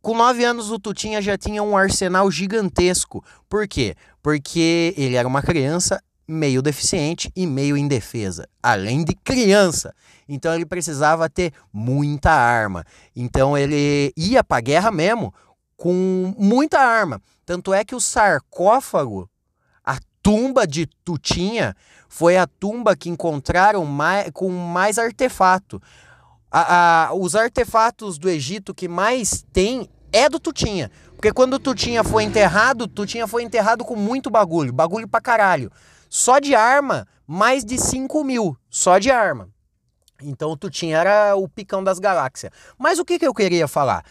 Com 0.00 0.16
nove 0.16 0.44
anos, 0.44 0.70
o 0.70 0.78
Tutinha 0.78 1.22
já 1.22 1.38
tinha 1.38 1.62
um 1.62 1.76
arsenal 1.76 2.30
gigantesco. 2.30 3.24
Por 3.48 3.68
quê? 3.68 3.94
Porque 4.22 4.94
ele 4.96 5.16
era 5.16 5.28
uma 5.28 5.42
criança 5.42 6.02
meio 6.26 6.62
deficiente 6.62 7.30
e 7.36 7.46
meio 7.46 7.76
indefesa, 7.76 8.48
além 8.62 9.04
de 9.04 9.14
criança. 9.14 9.94
Então 10.26 10.54
ele 10.54 10.64
precisava 10.64 11.28
ter 11.28 11.52
muita 11.72 12.30
arma. 12.30 12.84
Então 13.14 13.56
ele 13.56 14.12
ia 14.16 14.42
pra 14.42 14.60
guerra 14.60 14.90
mesmo 14.90 15.32
com 15.76 16.34
muita 16.38 16.78
arma. 16.78 17.20
Tanto 17.44 17.72
é 17.72 17.84
que 17.84 17.94
o 17.94 18.00
sarcófago, 18.00 19.28
a 19.84 19.98
tumba 20.22 20.66
de 20.66 20.86
Tutinha 21.04 21.76
foi 22.08 22.36
a 22.36 22.46
tumba 22.46 22.96
que 22.96 23.10
encontraram 23.10 23.84
mais, 23.84 24.30
com 24.32 24.48
mais 24.48 24.98
artefato. 24.98 25.80
A, 26.50 27.08
a, 27.08 27.14
os 27.14 27.34
artefatos 27.34 28.18
do 28.18 28.30
Egito 28.30 28.74
que 28.74 28.88
mais 28.88 29.44
tem 29.52 29.88
é 30.12 30.28
do 30.28 30.38
Tutinha. 30.38 30.90
Porque 31.16 31.32
quando 31.32 31.54
o 31.54 31.58
Tutinha 31.58 32.04
foi 32.04 32.22
enterrado, 32.22 32.86
Tutinha 32.86 33.26
foi 33.26 33.42
enterrado 33.42 33.84
com 33.84 33.96
muito 33.96 34.30
bagulho, 34.30 34.72
bagulho 34.72 35.08
pra 35.08 35.20
caralho. 35.20 35.70
Só 36.08 36.38
de 36.38 36.54
arma, 36.54 37.06
mais 37.26 37.64
de 37.64 37.76
5 37.76 38.22
mil, 38.22 38.56
só 38.70 38.98
de 38.98 39.10
arma. 39.10 39.48
Então 40.22 40.50
o 40.50 40.56
Tutinha 40.56 40.98
era 40.98 41.34
o 41.34 41.48
picão 41.48 41.82
das 41.82 41.98
galáxias. 41.98 42.52
Mas 42.78 42.98
o 42.98 43.04
que, 43.04 43.18
que 43.18 43.26
eu 43.26 43.34
queria 43.34 43.66
falar? 43.66 44.04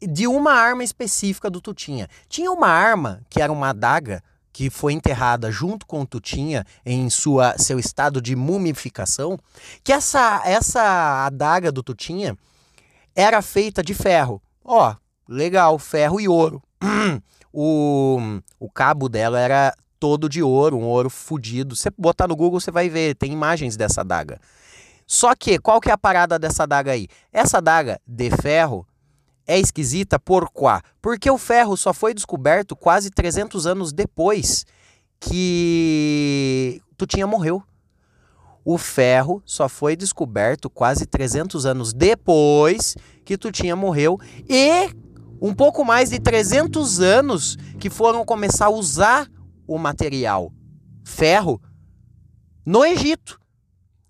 De 0.00 0.26
uma 0.26 0.52
arma 0.52 0.84
específica 0.84 1.48
do 1.48 1.60
Tutinha. 1.60 2.08
Tinha 2.28 2.50
uma 2.50 2.68
arma 2.68 3.22
que 3.30 3.40
era 3.40 3.52
uma 3.52 3.70
adaga 3.70 4.22
que 4.52 4.70
foi 4.70 4.94
enterrada 4.94 5.50
junto 5.50 5.86
com 5.86 6.00
o 6.00 6.06
Tutinha 6.06 6.64
em 6.84 7.10
sua, 7.10 7.58
seu 7.58 7.78
estado 7.78 8.22
de 8.22 8.34
mumificação, 8.34 9.38
que 9.84 9.92
essa, 9.92 10.40
essa 10.46 11.26
adaga 11.26 11.70
do 11.70 11.82
Tutinha 11.82 12.34
era 13.14 13.42
feita 13.42 13.82
de 13.82 13.92
ferro. 13.92 14.40
Ó, 14.64 14.94
legal, 15.28 15.78
ferro 15.78 16.18
e 16.18 16.26
ouro. 16.26 16.62
o, 17.52 18.18
o 18.58 18.70
cabo 18.70 19.10
dela 19.10 19.38
era 19.38 19.74
todo 20.00 20.26
de 20.28 20.42
ouro, 20.42 20.78
um 20.78 20.84
ouro 20.84 21.10
fudido. 21.10 21.76
Você 21.76 21.90
botar 21.90 22.26
no 22.26 22.34
Google, 22.34 22.58
você 22.58 22.70
vai 22.70 22.88
ver, 22.88 23.14
tem 23.14 23.32
imagens 23.32 23.76
dessa 23.76 24.00
adaga. 24.00 24.40
Só 25.06 25.34
que, 25.34 25.58
qual 25.58 25.80
que 25.80 25.90
é 25.90 25.92
a 25.92 25.98
parada 25.98 26.38
dessa 26.38 26.62
adaga 26.62 26.92
aí? 26.92 27.08
Essa 27.32 27.58
adaga 27.58 28.00
de 28.06 28.30
ferro 28.30 28.86
é 29.46 29.58
esquisita 29.58 30.18
por 30.18 30.50
quá? 30.50 30.82
Porque 31.00 31.30
o 31.30 31.38
ferro 31.38 31.76
só 31.76 31.92
foi 31.92 32.12
descoberto 32.12 32.74
quase 32.74 33.10
300 33.10 33.66
anos 33.66 33.92
depois 33.92 34.64
que 35.20 36.82
Tutinha 36.96 37.26
morreu. 37.26 37.62
O 38.64 38.76
ferro 38.78 39.40
só 39.46 39.68
foi 39.68 39.94
descoberto 39.94 40.68
quase 40.68 41.06
300 41.06 41.64
anos 41.66 41.92
depois 41.92 42.96
que 43.24 43.38
Tutinha 43.38 43.76
morreu 43.76 44.18
e 44.48 44.90
um 45.40 45.54
pouco 45.54 45.84
mais 45.84 46.10
de 46.10 46.18
300 46.18 47.00
anos 47.00 47.56
que 47.78 47.88
foram 47.88 48.24
começar 48.24 48.66
a 48.66 48.70
usar 48.70 49.30
o 49.66 49.78
material 49.78 50.52
ferro 51.04 51.60
no 52.64 52.84
Egito. 52.84 53.40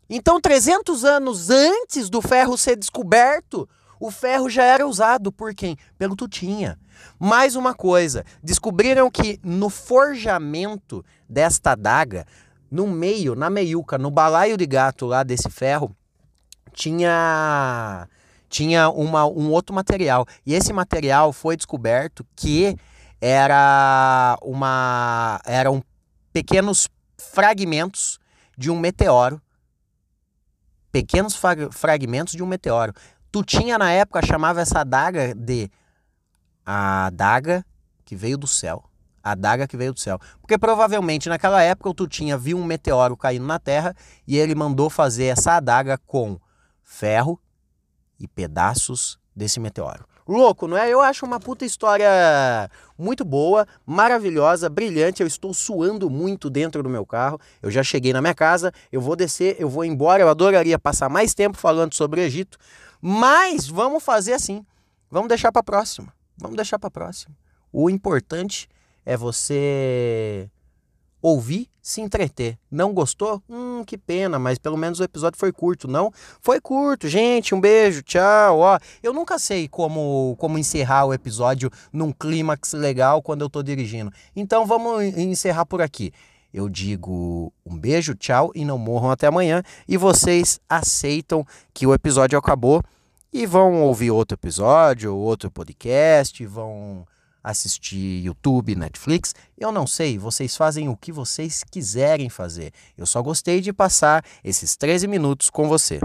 Então, 0.09 0.41
300 0.41 1.05
anos 1.05 1.51
antes 1.51 2.09
do 2.09 2.23
ferro 2.23 2.57
ser 2.57 2.77
descoberto, 2.77 3.69
o 3.99 4.11
ferro 4.11 4.49
já 4.49 4.65
era 4.65 4.87
usado 4.87 5.33
por 5.33 5.55
quem? 5.55 5.77
Pelo 5.99 6.17
Tutinha. 6.17 6.79
Mais 7.19 7.57
uma 7.57 7.75
coisa, 7.75 8.25
descobriram 8.43 9.11
que 9.11 9.39
no 9.43 9.69
forjamento 9.69 11.05
desta 11.29 11.73
adaga, 11.73 12.27
no 12.71 12.87
meio, 12.87 13.35
na 13.35 13.51
meiuca, 13.51 13.99
no 13.99 14.11
balaio 14.11 14.57
de 14.57 14.67
gato 14.67 15.07
lá 15.07 15.23
desse 15.23 15.51
ferro, 15.51 15.95
tinha 16.73 18.09
tinha 18.49 18.89
uma, 18.89 19.27
um 19.27 19.51
outro 19.51 19.75
material. 19.75 20.27
E 20.45 20.55
esse 20.55 20.73
material 20.73 21.33
foi 21.33 21.57
descoberto 21.57 22.25
que 22.35 22.77
era 23.21 24.39
uma 24.43 25.41
eram 25.45 25.83
pequenos 26.33 26.89
fragmentos 27.19 28.19
de 28.57 28.71
um 28.71 28.79
meteoro 28.79 29.41
pequenos 30.97 31.39
fragmentos 31.73 32.33
de 32.33 32.43
um 32.43 32.47
meteoro. 32.47 32.95
Tu 33.37 33.45
tinha 33.45 33.77
na 33.77 33.93
época 33.93 34.25
chamava 34.25 34.63
essa 34.63 34.81
adaga 34.81 35.35
de 35.35 35.71
a 36.65 37.05
adaga 37.05 37.67
que 38.03 38.17
veio 38.17 38.39
do 38.39 38.47
céu. 38.47 38.83
A 39.23 39.33
adaga 39.33 39.69
que 39.69 39.77
veio 39.77 39.93
do 39.93 40.01
céu. 40.01 40.19
Porque 40.41 40.57
provavelmente 40.57 41.29
naquela 41.29 41.61
época 41.61 41.91
o 41.91 41.93
Tutinha 41.93 42.39
viu 42.39 42.57
um 42.57 42.65
meteoro 42.65 43.15
caindo 43.15 43.45
na 43.45 43.59
Terra 43.59 43.95
e 44.27 44.39
ele 44.39 44.55
mandou 44.55 44.89
fazer 44.89 45.27
essa 45.27 45.53
adaga 45.53 45.99
com 45.99 46.41
ferro 46.83 47.39
e 48.19 48.27
pedaços 48.27 49.19
desse 49.37 49.61
meteoro. 49.61 50.07
Louco, 50.27 50.67
não 50.67 50.77
é? 50.77 50.91
Eu 50.91 51.01
acho 51.01 51.25
uma 51.25 51.39
puta 51.39 51.65
história 51.65 52.09
muito 52.99 53.25
boa, 53.25 53.67
maravilhosa, 53.87 54.69
brilhante. 54.69 55.23
Eu 55.23 55.27
estou 55.27 55.55
suando 55.55 56.11
muito 56.11 56.51
dentro 56.51 56.83
do 56.83 56.89
meu 56.89 57.07
carro. 57.07 57.39
Eu 57.63 57.71
já 57.71 57.83
cheguei 57.83 58.13
na 58.13 58.21
minha 58.21 58.35
casa, 58.35 58.73
eu 58.91 59.01
vou 59.01 59.15
descer, 59.15 59.57
eu 59.59 59.69
vou 59.69 59.85
embora. 59.85 60.23
Eu 60.23 60.29
adoraria 60.29 60.79
passar 60.79 61.09
mais 61.09 61.33
tempo 61.33 61.57
falando 61.57 61.95
sobre 61.95 62.21
o 62.21 62.25
Egito, 62.25 62.59
mas 63.01 63.69
vamos 63.69 64.03
fazer 64.03 64.33
assim. 64.33 64.67
Vamos 65.09 65.29
deixar 65.29 65.53
para 65.53 65.63
próxima. 65.63 66.13
Vamos 66.37 66.57
deixar 66.57 66.79
para 66.79 66.91
próxima. 66.91 67.35
O 67.73 67.89
importante 67.89 68.69
é 69.05 69.17
você 69.17 70.51
ouvir, 71.23 71.69
se 71.87 72.01
entreter. 72.01 72.59
Não 72.69 72.93
gostou? 72.93 73.41
Hum, 73.49 73.85
que 73.87 73.97
pena, 73.97 74.41
mas 74.41 74.59
pelo 74.59 74.77
menos 74.77 74.99
o 74.99 75.05
episódio 75.05 75.39
foi 75.39 75.53
curto, 75.53 75.87
não? 75.87 76.13
Foi 76.41 76.61
curto, 76.61 77.07
gente. 77.07 77.55
Um 77.55 77.61
beijo, 77.61 78.03
tchau. 78.03 78.59
Ó, 78.59 78.77
eu 79.01 79.15
nunca 79.15 79.39
sei 79.39 79.69
como 79.69 80.35
como 80.37 80.59
encerrar 80.59 81.05
o 81.05 81.15
episódio 81.15 81.71
num 81.93 82.11
clímax 82.11 82.73
legal 82.73 83.23
quando 83.23 83.43
eu 83.43 83.49
tô 83.49 83.63
dirigindo. 83.63 84.13
Então 84.35 84.67
vamos 84.67 85.17
encerrar 85.17 85.65
por 85.65 85.81
aqui. 85.81 86.13
Eu 86.53 86.69
digo 86.69 87.53
um 87.65 87.79
beijo, 87.79 88.17
tchau 88.17 88.51
e 88.53 88.65
não 88.65 88.79
morram 88.79 89.13
até 89.13 89.29
amanhã. 89.29 89.63
E 89.87 89.97
vocês 89.97 90.59
aceitam 90.69 91.47
que 91.73 91.87
o 91.87 91.95
episódio 91.95 92.37
acabou 92.37 92.83
e 93.33 93.47
vão 93.47 93.83
ouvir 93.83 94.11
outro 94.11 94.35
episódio, 94.35 95.15
outro 95.15 95.53
podcast, 95.53 96.45
vão 96.47 97.07
assistir 97.47 98.25
YouTube, 98.25 98.75
Netflix. 98.75 99.33
Eu 99.57 99.71
não 99.71 99.87
sei, 99.87 100.19
vocês 100.19 100.57
fazem 100.57 100.89
o 100.89 100.97
que 100.97 101.13
vocês 101.13 101.63
quiserem 101.63 102.29
fazer. 102.29 102.73
Eu 102.99 103.07
só 103.07 103.23
gostei 103.23 103.61
de 103.61 103.73
passar 103.73 104.25
esses 104.43 104.75
13 104.75 105.07
minutos 105.07 105.49
com 105.49 105.69
você. 105.69 106.01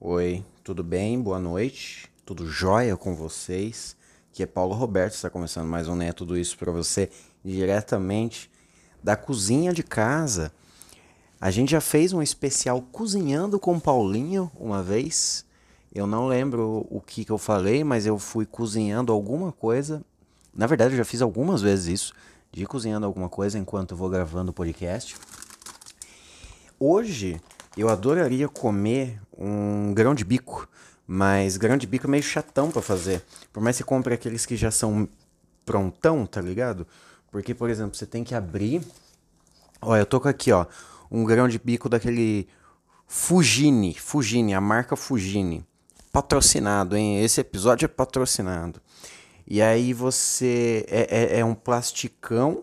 Oi, 0.00 0.42
tudo 0.64 0.82
bem? 0.82 1.20
Boa 1.20 1.38
noite. 1.38 2.10
Tudo 2.24 2.48
jóia 2.48 2.96
com 2.96 3.14
vocês? 3.14 3.94
Que 4.32 4.42
é 4.42 4.46
Paulo 4.46 4.74
Roberto, 4.74 5.12
está 5.12 5.28
começando 5.28 5.68
mais 5.68 5.88
um 5.88 5.94
Né 5.94 6.10
Tudo 6.10 6.38
Isso 6.38 6.56
para 6.56 6.72
você 6.72 7.10
diretamente 7.44 8.50
da 9.02 9.16
cozinha 9.16 9.74
de 9.74 9.82
casa. 9.82 10.50
A 11.38 11.50
gente 11.50 11.72
já 11.72 11.82
fez 11.82 12.14
um 12.14 12.22
especial 12.22 12.80
cozinhando 12.80 13.60
com 13.60 13.78
Paulinho 13.78 14.50
uma 14.58 14.82
vez. 14.82 15.44
Eu 15.94 16.06
não 16.06 16.26
lembro 16.26 16.86
o 16.88 17.00
que, 17.00 17.26
que 17.26 17.32
eu 17.32 17.38
falei, 17.38 17.84
mas 17.84 18.06
eu 18.06 18.18
fui 18.18 18.46
cozinhando 18.46 19.12
alguma 19.12 19.52
coisa 19.52 20.02
na 20.54 20.66
verdade, 20.66 20.94
eu 20.94 20.98
já 20.98 21.04
fiz 21.04 21.22
algumas 21.22 21.62
vezes 21.62 21.86
isso, 21.86 22.14
de 22.52 22.62
ir 22.62 22.66
cozinhando 22.66 23.06
alguma 23.06 23.28
coisa 23.28 23.58
enquanto 23.58 23.92
eu 23.92 23.96
vou 23.96 24.08
gravando 24.08 24.50
o 24.50 24.54
podcast. 24.54 25.16
Hoje, 26.78 27.40
eu 27.76 27.88
adoraria 27.88 28.48
comer 28.48 29.20
um 29.36 29.92
grão 29.94 30.14
de 30.14 30.24
bico, 30.24 30.68
mas 31.06 31.56
grão 31.56 31.76
de 31.76 31.86
bico 31.86 32.06
é 32.06 32.10
meio 32.10 32.22
chatão 32.22 32.70
para 32.70 32.82
fazer. 32.82 33.22
Por 33.52 33.62
mais 33.62 33.76
que 33.76 33.82
você 33.82 33.88
compre 33.88 34.14
aqueles 34.14 34.44
que 34.44 34.56
já 34.56 34.70
são 34.70 35.08
prontão, 35.64 36.26
tá 36.26 36.40
ligado? 36.40 36.86
Porque, 37.30 37.54
por 37.54 37.70
exemplo, 37.70 37.94
você 37.94 38.06
tem 38.06 38.24
que 38.24 38.34
abrir. 38.34 38.82
Ó, 39.80 39.96
eu 39.96 40.04
tô 40.04 40.20
com 40.20 40.28
aqui, 40.28 40.50
ó, 40.50 40.66
um 41.10 41.24
grão 41.24 41.48
de 41.48 41.58
bico 41.58 41.88
daquele 41.88 42.48
Fugini, 43.06 43.94
Fugini, 43.94 44.54
a 44.54 44.60
marca 44.60 44.96
Fugini. 44.96 45.64
Patrocinado, 46.12 46.96
hein? 46.96 47.22
Esse 47.22 47.40
episódio 47.40 47.84
é 47.84 47.88
patrocinado. 47.88 48.80
E 49.50 49.60
aí 49.60 49.92
você. 49.92 50.86
É, 50.88 51.34
é, 51.36 51.40
é 51.40 51.44
um 51.44 51.56
plasticão 51.56 52.62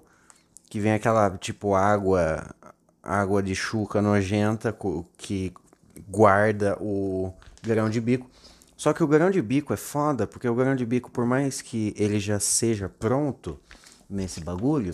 que 0.69 0.79
vem 0.79 0.93
aquela 0.93 1.29
tipo 1.37 1.75
água 1.75 2.55
água 3.03 3.43
de 3.43 3.53
chuca 3.53 4.01
nojenta 4.01 4.75
que 5.17 5.53
guarda 6.07 6.77
o 6.79 7.33
grão 7.61 7.89
de 7.89 7.99
bico. 7.99 8.29
Só 8.77 8.93
que 8.93 9.03
o 9.03 9.07
grão 9.07 9.29
de 9.29 9.41
bico 9.41 9.73
é 9.73 9.77
foda, 9.77 10.25
porque 10.25 10.47
o 10.47 10.55
grão 10.55 10.75
de 10.75 10.85
bico, 10.85 11.11
por 11.11 11.25
mais 11.25 11.61
que 11.61 11.93
ele 11.97 12.19
já 12.19 12.39
seja 12.39 12.87
pronto 12.87 13.59
nesse 14.09 14.39
bagulho, 14.39 14.93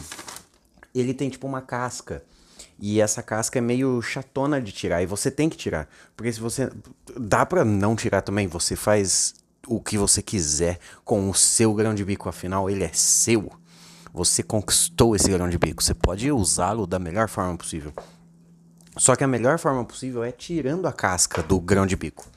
ele 0.95 1.13
tem 1.13 1.29
tipo 1.29 1.45
uma 1.45 1.61
casca. 1.61 2.23
E 2.79 3.01
essa 3.01 3.21
casca 3.21 3.59
é 3.59 3.61
meio 3.61 4.01
chatona 4.01 4.59
de 4.59 4.71
tirar, 4.71 5.03
e 5.03 5.05
você 5.05 5.29
tem 5.29 5.47
que 5.47 5.57
tirar. 5.57 5.87
Porque 6.15 6.31
se 6.31 6.39
você. 6.39 6.71
Dá 7.19 7.45
pra 7.45 7.63
não 7.63 7.95
tirar 7.95 8.21
também, 8.21 8.47
você 8.47 8.75
faz 8.75 9.35
o 9.67 9.79
que 9.79 9.97
você 9.97 10.21
quiser 10.21 10.79
com 11.03 11.29
o 11.29 11.33
seu 11.33 11.73
grão 11.73 11.95
de 11.95 12.03
bico, 12.03 12.27
afinal 12.29 12.69
ele 12.69 12.83
é 12.83 12.91
seu. 12.93 13.51
Você 14.13 14.43
conquistou 14.43 15.15
esse 15.15 15.29
grão 15.29 15.49
de 15.49 15.57
bico, 15.57 15.83
você 15.83 15.93
pode 15.93 16.31
usá-lo 16.31 16.85
da 16.85 16.99
melhor 16.99 17.27
forma 17.27 17.57
possível. 17.57 17.91
Só 18.95 19.15
que 19.15 19.23
a 19.23 19.27
melhor 19.27 19.57
forma 19.57 19.83
possível 19.83 20.23
é 20.23 20.31
tirando 20.31 20.87
a 20.87 20.93
casca 20.93 21.41
do 21.41 21.59
grão 21.59 21.85
de 21.85 21.95
bico. 21.95 22.27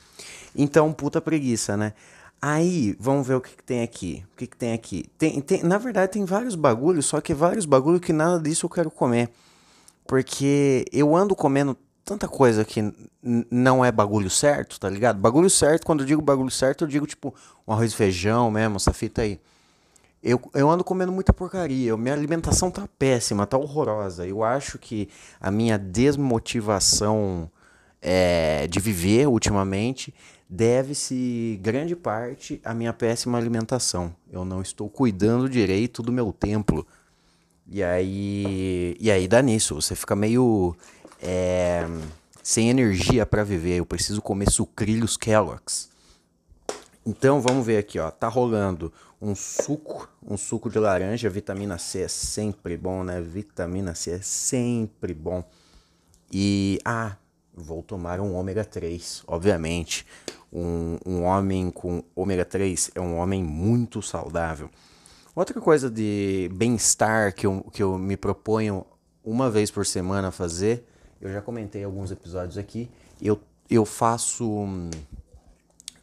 Então, 0.55 0.91
puta 0.93 1.21
preguiça, 1.21 1.77
né? 1.77 1.93
Aí, 2.41 2.97
vamos 2.99 3.27
ver 3.27 3.35
o 3.35 3.41
que, 3.41 3.57
que 3.57 3.63
tem 3.63 3.83
aqui. 3.83 4.25
O 4.33 4.37
que, 4.37 4.47
que 4.47 4.57
tem 4.57 4.73
aqui? 4.73 5.05
Tem, 5.19 5.41
tem, 5.41 5.63
na 5.63 5.77
verdade, 5.77 6.13
tem 6.13 6.25
vários 6.25 6.55
bagulhos, 6.55 7.07
só 7.07 7.21
que 7.21 7.35
vários 7.35 7.67
bagulhos 7.67 8.01
que 8.01 8.13
nada 8.13 8.41
disso 8.41 8.67
eu 8.67 8.71
quero 8.71 8.91
comer. 8.91 9.31
Porque 10.07 10.85
eu 10.93 11.15
ando 11.15 11.35
comendo 11.35 11.77
tanta 12.07 12.29
coisa 12.29 12.65
que 12.65 12.81
não 13.51 13.85
é 13.85 13.91
bagulho 13.91 14.31
certo, 14.31 14.79
tá 14.79 14.89
ligado? 14.89 15.19
Bagulho 15.19 15.51
certo, 15.51 15.85
quando 15.85 16.01
eu 16.01 16.07
digo 16.07 16.23
bagulho 16.23 16.53
certo, 16.53 16.85
eu 16.85 16.89
digo 16.89 17.05
tipo 17.05 17.35
um 17.67 17.73
arroz 17.73 17.93
e 17.93 17.97
feijão 17.97 18.49
mesmo, 18.49 18.77
essa 18.77 18.93
fita 18.93 19.23
aí. 19.23 19.41
Eu, 20.23 20.41
eu 20.55 20.71
ando 20.71 20.85
comendo 20.85 21.11
muita 21.11 21.33
porcaria. 21.33 21.97
Minha 21.97 22.15
alimentação 22.15 22.71
tá 22.71 22.89
péssima, 22.99 23.47
tá 23.47 23.59
horrorosa. 23.59 24.27
Eu 24.27 24.45
acho 24.45 24.79
que 24.79 25.09
a 25.41 25.51
minha 25.51 25.77
desmotivação 25.77 27.51
é, 28.01 28.67
de 28.69 28.79
viver 28.79 29.27
ultimamente 29.27 30.15
deve-se 30.49 31.59
grande 31.61 31.97
parte 31.97 32.61
à 32.65 32.73
minha 32.73 32.93
péssima 32.93 33.37
alimentação. 33.37 34.15
Eu 34.31 34.45
não 34.45 34.63
estou 34.63 34.89
cuidando 34.89 35.49
direito 35.49 36.03
do 36.03 36.13
meu 36.13 36.33
templo. 36.33 36.87
E 37.69 37.83
aí, 37.83 38.97
e 39.01 39.11
aí 39.11 39.27
dá 39.27 39.43
nisso. 39.43 39.75
Você 39.75 39.97
fica 39.97 40.15
meio 40.15 40.77
é, 41.27 41.85
sem 42.43 42.71
energia 42.71 43.27
para 43.27 43.43
viver. 43.43 43.77
Eu 43.79 43.87
preciso 43.87 44.23
comer 44.23 44.51
sucrilhos 44.51 45.17
Kellogg's. 45.17 45.91
Então 47.05 47.41
vamos 47.41 47.67
ver 47.67 47.79
aqui, 47.79 47.99
ó. 47.99 48.11
Tá 48.11 48.29
rolando 48.29 48.93
um 49.21 49.35
suco, 49.35 50.09
um 50.23 50.37
suco 50.37 50.71
de 50.71 50.79
laranja, 50.79 51.29
vitamina 51.29 51.79
C 51.79 52.03
é 52.03 52.09
sempre 52.09 52.77
bom, 52.77 53.03
né? 53.03 53.21
Vitamina 53.21 53.95
C 53.95 54.13
é 54.13 54.21
sempre 54.21 55.13
bom. 55.13 55.45
E 56.31 56.79
ah, 56.85 57.17
vou 57.55 57.83
tomar 57.83 58.21
um 58.21 58.35
ômega 58.35 58.65
3, 58.65 59.25
obviamente. 59.27 60.07
Um, 60.53 60.99
um 61.05 61.23
homem 61.25 61.71
com 61.71 62.03
ômega 62.15 62.45
3 62.45 62.93
é 62.95 63.01
um 63.01 63.17
homem 63.17 63.43
muito 63.43 64.03
saudável. 64.03 64.71
Outra 65.35 65.61
coisa 65.61 65.91
de 65.91 66.51
bem-estar 66.55 67.35
que 67.35 67.47
eu, 67.47 67.65
que 67.73 67.83
eu 67.83 67.99
me 67.99 68.17
proponho 68.17 68.87
uma 69.25 69.51
vez 69.51 69.71
por 69.71 69.85
semana 69.85 70.31
fazer, 70.31 70.87
eu 71.21 71.33
já 71.33 71.41
comentei 71.41 71.85
alguns 71.85 72.11
episódios 72.11 72.59
aqui, 72.59 72.91
eu, 73.21 73.41
eu 73.69 73.85
faço 73.85 74.45
hum, 74.47 74.91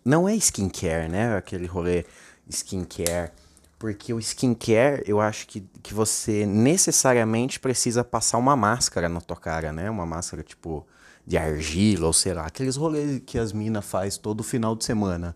não 0.05 0.27
é 0.27 0.35
skincare, 0.35 1.09
né? 1.09 1.37
Aquele 1.37 1.65
rolê 1.65 2.05
skincare. 2.49 3.31
Porque 3.79 4.13
o 4.13 4.19
skincare, 4.19 5.03
eu 5.05 5.19
acho 5.19 5.47
que, 5.47 5.61
que 5.81 5.93
você 5.93 6.45
necessariamente 6.45 7.59
precisa 7.59 8.03
passar 8.03 8.37
uma 8.37 8.55
máscara 8.55 9.07
na 9.07 9.21
tua 9.21 9.37
cara, 9.37 9.71
né? 9.71 9.89
Uma 9.89 10.05
máscara 10.05 10.43
tipo 10.43 10.85
de 11.25 11.37
argila 11.37 12.07
ou 12.07 12.13
sei 12.13 12.33
lá. 12.33 12.45
Aqueles 12.45 12.75
rolês 12.75 13.21
que 13.25 13.37
as 13.37 13.53
minas 13.53 13.85
faz 13.85 14.17
todo 14.17 14.43
final 14.43 14.75
de 14.75 14.83
semana. 14.83 15.35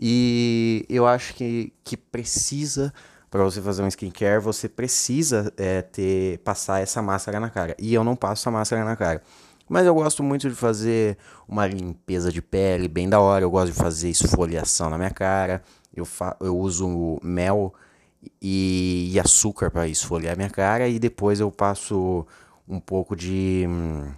E 0.00 0.84
eu 0.88 1.06
acho 1.06 1.34
que, 1.34 1.72
que 1.82 1.96
precisa, 1.96 2.92
para 3.36 3.44
você 3.44 3.60
fazer 3.60 3.82
um 3.82 3.88
skincare, 3.88 4.40
você 4.40 4.68
precisa 4.68 5.52
é, 5.56 5.82
ter 5.82 6.38
passar 6.38 6.80
essa 6.80 7.02
máscara 7.02 7.38
na 7.38 7.50
cara. 7.50 7.76
E 7.78 7.92
eu 7.92 8.02
não 8.02 8.16
passo 8.16 8.48
a 8.48 8.52
máscara 8.52 8.84
na 8.84 8.96
cara. 8.96 9.22
Mas 9.68 9.84
eu 9.84 9.94
gosto 9.94 10.22
muito 10.22 10.48
de 10.48 10.54
fazer 10.54 11.18
uma 11.46 11.66
limpeza 11.66 12.32
de 12.32 12.40
pele 12.40 12.88
bem 12.88 13.08
da 13.08 13.20
hora. 13.20 13.44
Eu 13.44 13.50
gosto 13.50 13.72
de 13.72 13.78
fazer 13.78 14.08
esfoliação 14.08 14.88
na 14.88 14.96
minha 14.96 15.10
cara. 15.10 15.62
Eu, 15.94 16.04
fa 16.04 16.36
eu 16.40 16.56
uso 16.56 17.18
mel 17.22 17.74
e, 18.40 19.10
e 19.12 19.20
açúcar 19.20 19.70
para 19.70 19.86
esfoliar 19.86 20.36
minha 20.36 20.50
cara. 20.50 20.88
E 20.88 20.98
depois 20.98 21.40
eu 21.40 21.50
passo 21.50 22.26
um 22.66 22.80
pouco 22.80 23.14
de 23.14 23.66
hum, 23.68 24.12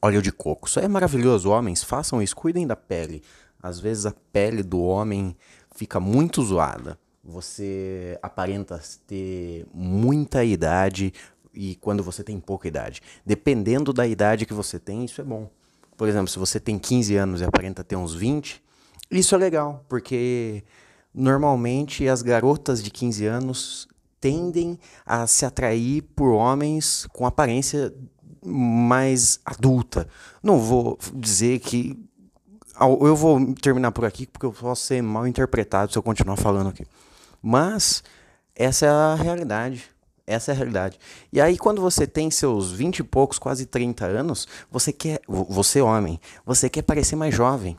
óleo 0.00 0.22
de 0.22 0.30
coco. 0.30 0.68
Isso 0.68 0.78
é 0.78 0.86
maravilhoso, 0.86 1.50
homens. 1.50 1.82
Façam 1.82 2.22
isso, 2.22 2.36
cuidem 2.36 2.66
da 2.66 2.76
pele. 2.76 3.22
Às 3.62 3.80
vezes 3.80 4.06
a 4.06 4.14
pele 4.32 4.62
do 4.62 4.80
homem 4.80 5.36
fica 5.74 5.98
muito 5.98 6.42
zoada. 6.42 6.98
Você 7.22 8.18
aparenta 8.22 8.80
ter 9.06 9.66
muita 9.72 10.44
idade, 10.44 11.12
e 11.52 11.74
quando 11.76 12.02
você 12.02 12.22
tem 12.22 12.38
pouca 12.38 12.68
idade. 12.68 13.02
Dependendo 13.26 13.92
da 13.92 14.06
idade 14.06 14.46
que 14.46 14.54
você 14.54 14.78
tem, 14.78 15.04
isso 15.04 15.20
é 15.20 15.24
bom. 15.24 15.50
Por 15.96 16.08
exemplo, 16.08 16.28
se 16.28 16.38
você 16.38 16.60
tem 16.60 16.78
15 16.78 17.16
anos 17.16 17.40
e 17.40 17.44
aparenta 17.44 17.82
ter 17.82 17.96
uns 17.96 18.14
20, 18.14 18.62
isso 19.10 19.34
é 19.34 19.38
legal, 19.38 19.84
porque 19.88 20.62
normalmente 21.12 22.06
as 22.06 22.22
garotas 22.22 22.82
de 22.82 22.90
15 22.90 23.26
anos 23.26 23.88
tendem 24.20 24.78
a 25.04 25.26
se 25.26 25.44
atrair 25.44 26.02
por 26.14 26.30
homens 26.32 27.06
com 27.12 27.26
aparência 27.26 27.92
mais 28.44 29.40
adulta. 29.44 30.06
Não 30.42 30.58
vou 30.58 30.98
dizer 31.14 31.58
que. 31.60 31.98
Eu 32.80 33.16
vou 33.16 33.54
terminar 33.54 33.90
por 33.90 34.04
aqui 34.04 34.24
porque 34.24 34.46
eu 34.46 34.52
posso 34.52 34.84
ser 34.84 35.02
mal 35.02 35.26
interpretado 35.26 35.90
se 35.90 35.98
eu 35.98 36.02
continuar 36.02 36.36
falando 36.36 36.68
aqui. 36.68 36.86
Mas 37.42 38.02
essa 38.54 38.86
é 38.86 38.88
a 38.88 39.14
realidade. 39.14 39.84
Essa 40.26 40.50
é 40.50 40.54
a 40.54 40.56
realidade. 40.56 40.98
E 41.32 41.40
aí, 41.40 41.56
quando 41.56 41.80
você 41.80 42.06
tem 42.06 42.30
seus 42.30 42.70
20 42.70 42.98
e 42.98 43.02
poucos, 43.02 43.38
quase 43.38 43.64
30 43.64 44.04
anos, 44.04 44.46
você 44.70 44.92
quer. 44.92 45.20
Você, 45.26 45.80
homem, 45.80 46.20
você 46.44 46.68
quer 46.68 46.82
parecer 46.82 47.16
mais 47.16 47.34
jovem. 47.34 47.78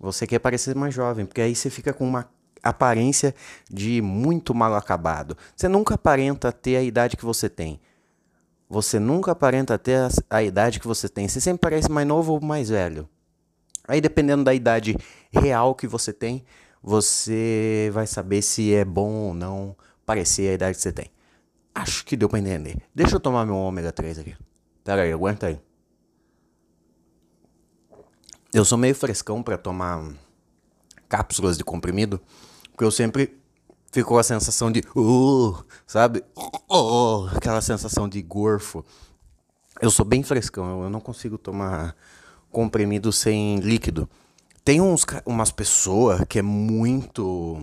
Você 0.00 0.26
quer 0.26 0.40
parecer 0.40 0.74
mais 0.74 0.92
jovem, 0.92 1.24
porque 1.24 1.40
aí 1.40 1.54
você 1.54 1.70
fica 1.70 1.92
com 1.92 2.06
uma 2.06 2.28
aparência 2.62 3.34
de 3.70 4.02
muito 4.02 4.54
mal 4.54 4.74
acabado. 4.74 5.36
Você 5.54 5.68
nunca 5.68 5.94
aparenta 5.94 6.50
ter 6.50 6.76
a 6.76 6.82
idade 6.82 7.16
que 7.16 7.24
você 7.24 7.48
tem. 7.48 7.80
Você 8.68 8.98
nunca 8.98 9.32
aparenta 9.32 9.78
ter 9.78 9.96
a, 9.96 10.08
a 10.30 10.42
idade 10.42 10.80
que 10.80 10.86
você 10.86 11.08
tem. 11.08 11.28
Você 11.28 11.40
sempre 11.40 11.60
parece 11.60 11.90
mais 11.90 12.06
novo 12.06 12.32
ou 12.32 12.40
mais 12.40 12.70
velho. 12.70 13.08
Aí, 13.86 14.00
dependendo 14.00 14.42
da 14.42 14.54
idade 14.54 14.96
real 15.30 15.74
que 15.74 15.86
você 15.86 16.12
tem, 16.12 16.44
você 16.86 17.90
vai 17.94 18.06
saber 18.06 18.42
se 18.42 18.74
é 18.74 18.84
bom 18.84 19.10
ou 19.10 19.34
não 19.34 19.74
parecer 20.04 20.50
a 20.50 20.52
idade 20.52 20.76
que 20.76 20.82
você 20.82 20.92
tem. 20.92 21.10
Acho 21.74 22.04
que 22.04 22.14
deu 22.14 22.28
pra 22.28 22.38
entender. 22.38 22.76
Deixa 22.94 23.16
eu 23.16 23.20
tomar 23.20 23.46
meu 23.46 23.56
ômega 23.56 23.90
3 23.90 24.18
aqui. 24.18 24.36
Pera 24.84 25.00
aí, 25.00 25.10
aguenta 25.10 25.46
aí. 25.46 25.58
Eu 28.52 28.66
sou 28.66 28.76
meio 28.76 28.94
frescão 28.94 29.42
para 29.42 29.56
tomar 29.56 30.12
cápsulas 31.08 31.56
de 31.56 31.64
comprimido, 31.64 32.20
porque 32.70 32.84
eu 32.84 32.90
sempre 32.90 33.34
fico 33.90 34.10
com 34.10 34.18
a 34.18 34.22
sensação 34.22 34.70
de, 34.70 34.80
uh, 34.94 35.64
sabe? 35.86 36.22
Uh, 36.70 37.26
aquela 37.34 37.62
sensação 37.62 38.06
de 38.06 38.20
gorfo. 38.20 38.84
Eu 39.80 39.90
sou 39.90 40.04
bem 40.04 40.22
frescão, 40.22 40.82
eu 40.82 40.90
não 40.90 41.00
consigo 41.00 41.38
tomar 41.38 41.96
comprimido 42.50 43.10
sem 43.10 43.58
líquido. 43.60 44.08
Tem 44.64 44.80
uns, 44.80 45.04
umas 45.26 45.50
pessoas 45.50 46.22
que 46.26 46.38
é 46.38 46.42
muito 46.42 47.62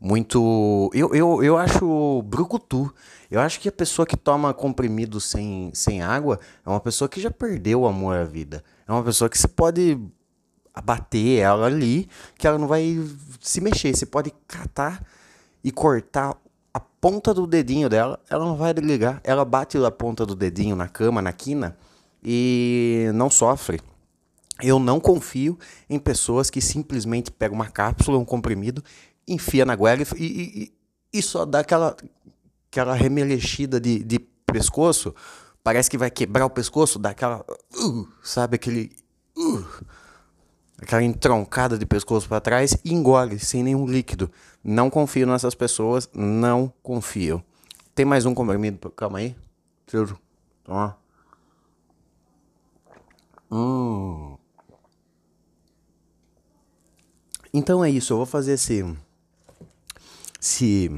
muito. 0.00 0.90
Eu, 0.92 1.14
eu, 1.14 1.44
eu 1.44 1.56
acho 1.56 2.22
brucutu. 2.22 2.92
Eu 3.30 3.40
acho 3.40 3.60
que 3.60 3.68
a 3.68 3.72
pessoa 3.72 4.04
que 4.04 4.16
toma 4.16 4.52
comprimido 4.52 5.20
sem, 5.20 5.70
sem 5.74 6.02
água 6.02 6.40
é 6.66 6.68
uma 6.68 6.80
pessoa 6.80 7.08
que 7.08 7.20
já 7.20 7.30
perdeu 7.30 7.82
o 7.82 7.86
amor 7.86 8.16
à 8.16 8.24
vida. 8.24 8.64
É 8.86 8.92
uma 8.92 9.02
pessoa 9.02 9.30
que 9.30 9.38
você 9.38 9.46
pode 9.46 9.98
abater 10.74 11.38
ela 11.38 11.66
ali, 11.66 12.08
que 12.36 12.46
ela 12.46 12.58
não 12.58 12.66
vai 12.66 12.98
se 13.40 13.60
mexer. 13.60 13.94
Você 13.94 14.06
pode 14.06 14.32
catar 14.48 15.06
e 15.62 15.70
cortar 15.70 16.36
a 16.74 16.80
ponta 16.80 17.32
do 17.32 17.46
dedinho 17.46 17.88
dela, 17.88 18.18
ela 18.28 18.44
não 18.44 18.56
vai 18.56 18.74
desligar. 18.74 19.20
Ela 19.22 19.44
bate 19.44 19.76
a 19.78 19.90
ponta 19.90 20.26
do 20.26 20.34
dedinho 20.34 20.74
na 20.74 20.88
cama, 20.88 21.22
na 21.22 21.32
quina, 21.32 21.76
e 22.24 23.10
não 23.14 23.30
sofre. 23.30 23.80
Eu 24.62 24.78
não 24.78 25.00
confio 25.00 25.58
em 25.90 25.98
pessoas 25.98 26.48
que 26.48 26.60
simplesmente 26.60 27.30
pegam 27.30 27.56
uma 27.56 27.68
cápsula, 27.68 28.18
um 28.18 28.24
comprimido 28.24 28.82
enfia 29.26 29.64
na 29.64 29.76
goela 29.76 30.02
e, 30.16 30.24
e, 30.24 30.72
e 31.12 31.22
só 31.22 31.44
dá 31.44 31.60
aquela, 31.60 31.96
aquela 32.70 32.94
remelexida 32.94 33.80
de, 33.80 34.02
de 34.02 34.18
pescoço. 34.18 35.14
Parece 35.62 35.88
que 35.88 35.98
vai 35.98 36.10
quebrar 36.10 36.44
o 36.44 36.50
pescoço, 36.50 36.98
dá 36.98 37.10
aquela. 37.10 37.44
Uh, 37.76 38.08
sabe, 38.22 38.56
aquele. 38.56 38.92
Uh, 39.36 39.64
aquela 40.80 41.02
entroncada 41.02 41.78
de 41.78 41.86
pescoço 41.86 42.28
para 42.28 42.40
trás 42.40 42.76
e 42.84 42.92
engole 42.92 43.38
sem 43.38 43.62
nenhum 43.62 43.86
líquido. 43.86 44.30
Não 44.64 44.90
confio 44.90 45.26
nessas 45.26 45.54
pessoas, 45.54 46.10
não 46.12 46.72
confio. 46.82 47.42
Tem 47.94 48.04
mais 48.04 48.26
um 48.26 48.34
comprimido? 48.34 48.90
Calma 48.90 49.18
aí. 49.18 49.36
Eu 49.92 50.18
tomar. 50.64 50.98
Hum. 53.50 54.36
Então 57.54 57.84
é 57.84 57.90
isso, 57.90 58.12
eu 58.12 58.16
vou 58.16 58.26
fazer 58.26 58.52
esse 58.52 58.84
esse 60.40 60.90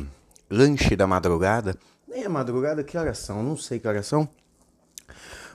lanche 0.48 0.96
da 0.96 1.06
madrugada. 1.06 1.76
Nem 2.08 2.24
é 2.24 2.28
madrugada, 2.28 2.82
que 2.82 2.96
horas 2.96 3.18
são? 3.18 3.42
Não 3.42 3.56
sei 3.56 3.78
que 3.78 3.86
horas 3.86 4.06
são. 4.06 4.28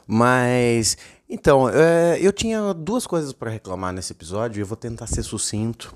Mas, 0.06 0.98
então, 1.28 1.70
é, 1.70 2.20
eu 2.20 2.34
tinha 2.34 2.74
duas 2.74 3.08
coisas 3.08 3.34
para 3.34 3.50
reclamar 3.50 3.94
nesse 3.94 4.12
episódio 4.12 4.60
e 4.60 4.62
eu 4.62 4.66
vou 4.66 4.76
tentar 4.76 5.08
ser 5.08 5.24
sucinto. 5.24 5.96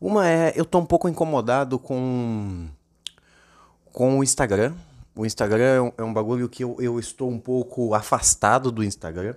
Uma 0.00 0.28
é, 0.28 0.52
eu 0.54 0.64
tô 0.64 0.78
um 0.78 0.86
pouco 0.86 1.08
incomodado 1.08 1.78
com, 1.78 2.68
com 3.92 4.18
o 4.18 4.22
Instagram. 4.22 4.74
O 5.14 5.24
Instagram 5.26 5.64
é 5.64 5.80
um, 5.80 5.92
é 5.98 6.02
um 6.02 6.12
bagulho 6.12 6.48
que 6.48 6.64
eu, 6.64 6.76
eu 6.78 6.98
estou 6.98 7.30
um 7.30 7.38
pouco 7.38 7.94
afastado 7.94 8.70
do 8.70 8.84
Instagram. 8.84 9.34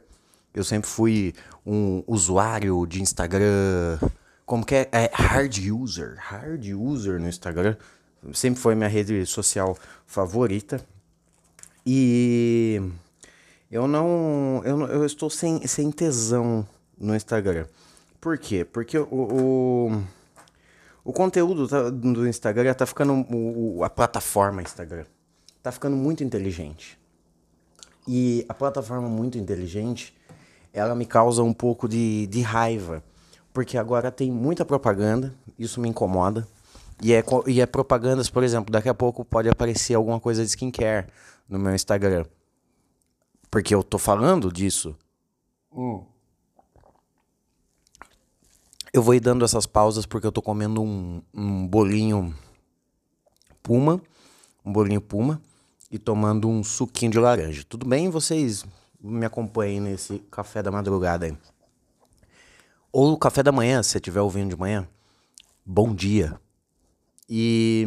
Eu 0.53 0.63
sempre 0.63 0.89
fui 0.89 1.33
um 1.65 2.03
usuário 2.07 2.85
de 2.85 3.01
Instagram 3.01 3.99
como 4.45 4.65
que 4.65 4.75
é? 4.75 4.89
é 4.91 5.09
hard 5.13 5.57
user, 5.57 6.15
hard 6.19 6.65
user 6.65 7.19
no 7.19 7.27
Instagram. 7.27 7.75
Sempre 8.33 8.59
foi 8.59 8.75
minha 8.75 8.89
rede 8.89 9.25
social 9.25 9.77
favorita. 10.05 10.79
E 11.85 12.81
eu 13.69 13.87
não, 13.87 14.61
eu, 14.65 14.87
eu 14.87 15.05
estou 15.05 15.29
sem, 15.29 15.65
sem 15.67 15.91
tesão 15.91 16.67
no 16.97 17.15
Instagram. 17.15 17.65
Por 18.19 18.37
quê? 18.37 18.65
Porque 18.65 18.97
o, 18.97 19.07
o, 19.11 20.03
O 21.03 21.13
conteúdo 21.13 21.67
tá, 21.67 21.91
do 21.91 22.27
Instagram 22.27 22.73
tá 22.73 22.85
ficando. 22.87 23.13
O, 23.31 23.83
a 23.83 23.89
plataforma 23.89 24.63
Instagram 24.63 25.05
tá 25.61 25.71
ficando 25.71 25.95
muito 25.95 26.23
inteligente. 26.23 26.97
E 28.07 28.43
a 28.49 28.53
plataforma 28.53 29.07
muito 29.07 29.37
inteligente, 29.37 30.15
ela 30.73 30.95
me 30.95 31.05
causa 31.05 31.43
um 31.43 31.53
pouco 31.53 31.87
de, 31.87 32.25
de 32.25 32.41
raiva. 32.41 33.03
Porque 33.55 33.77
agora 33.77 34.11
tem 34.11 34.29
muita 34.29 34.65
propaganda, 34.65 35.33
isso 35.57 35.79
me 35.79 35.87
incomoda. 35.87 36.45
E 37.01 37.13
é, 37.13 37.23
e 37.47 37.61
é 37.61 37.65
propagandas, 37.65 38.29
por 38.29 38.43
exemplo, 38.43 38.69
daqui 38.69 38.89
a 38.89 38.93
pouco 38.93 39.23
pode 39.23 39.47
aparecer 39.47 39.93
alguma 39.93 40.19
coisa 40.19 40.43
de 40.43 40.49
skincare 40.49 41.07
no 41.47 41.57
meu 41.57 41.73
Instagram. 41.73 42.25
Porque 43.49 43.73
eu 43.73 43.81
tô 43.81 43.97
falando 43.97 44.51
disso. 44.51 44.93
Hum. 45.71 46.03
Eu 48.91 49.01
vou 49.01 49.15
ir 49.15 49.21
dando 49.21 49.45
essas 49.45 49.65
pausas 49.65 50.05
porque 50.05 50.27
eu 50.27 50.33
tô 50.33 50.41
comendo 50.41 50.83
um, 50.83 51.21
um 51.33 51.65
bolinho 51.65 52.35
Puma. 53.63 54.01
Um 54.65 54.73
bolinho 54.73 54.99
Puma. 54.99 55.41
E 55.89 55.97
tomando 55.97 56.49
um 56.49 56.61
suquinho 56.61 57.13
de 57.13 57.19
laranja. 57.19 57.63
Tudo 57.63 57.85
bem? 57.85 58.09
Vocês 58.09 58.65
me 58.99 59.25
acompanhem 59.25 59.79
nesse 59.79 60.19
café 60.29 60.61
da 60.61 60.71
madrugada 60.71 61.27
aí. 61.27 61.37
Ou 62.97 63.17
café 63.17 63.43
da 63.43 63.51
manhã, 63.51 63.83
se 63.83 63.89
você 63.89 63.97
estiver 63.97 64.21
ouvindo 64.21 64.51
de 64.51 64.55
manhã. 64.55 64.87
Bom 65.65 65.93
dia. 65.93 66.39
E 67.29 67.85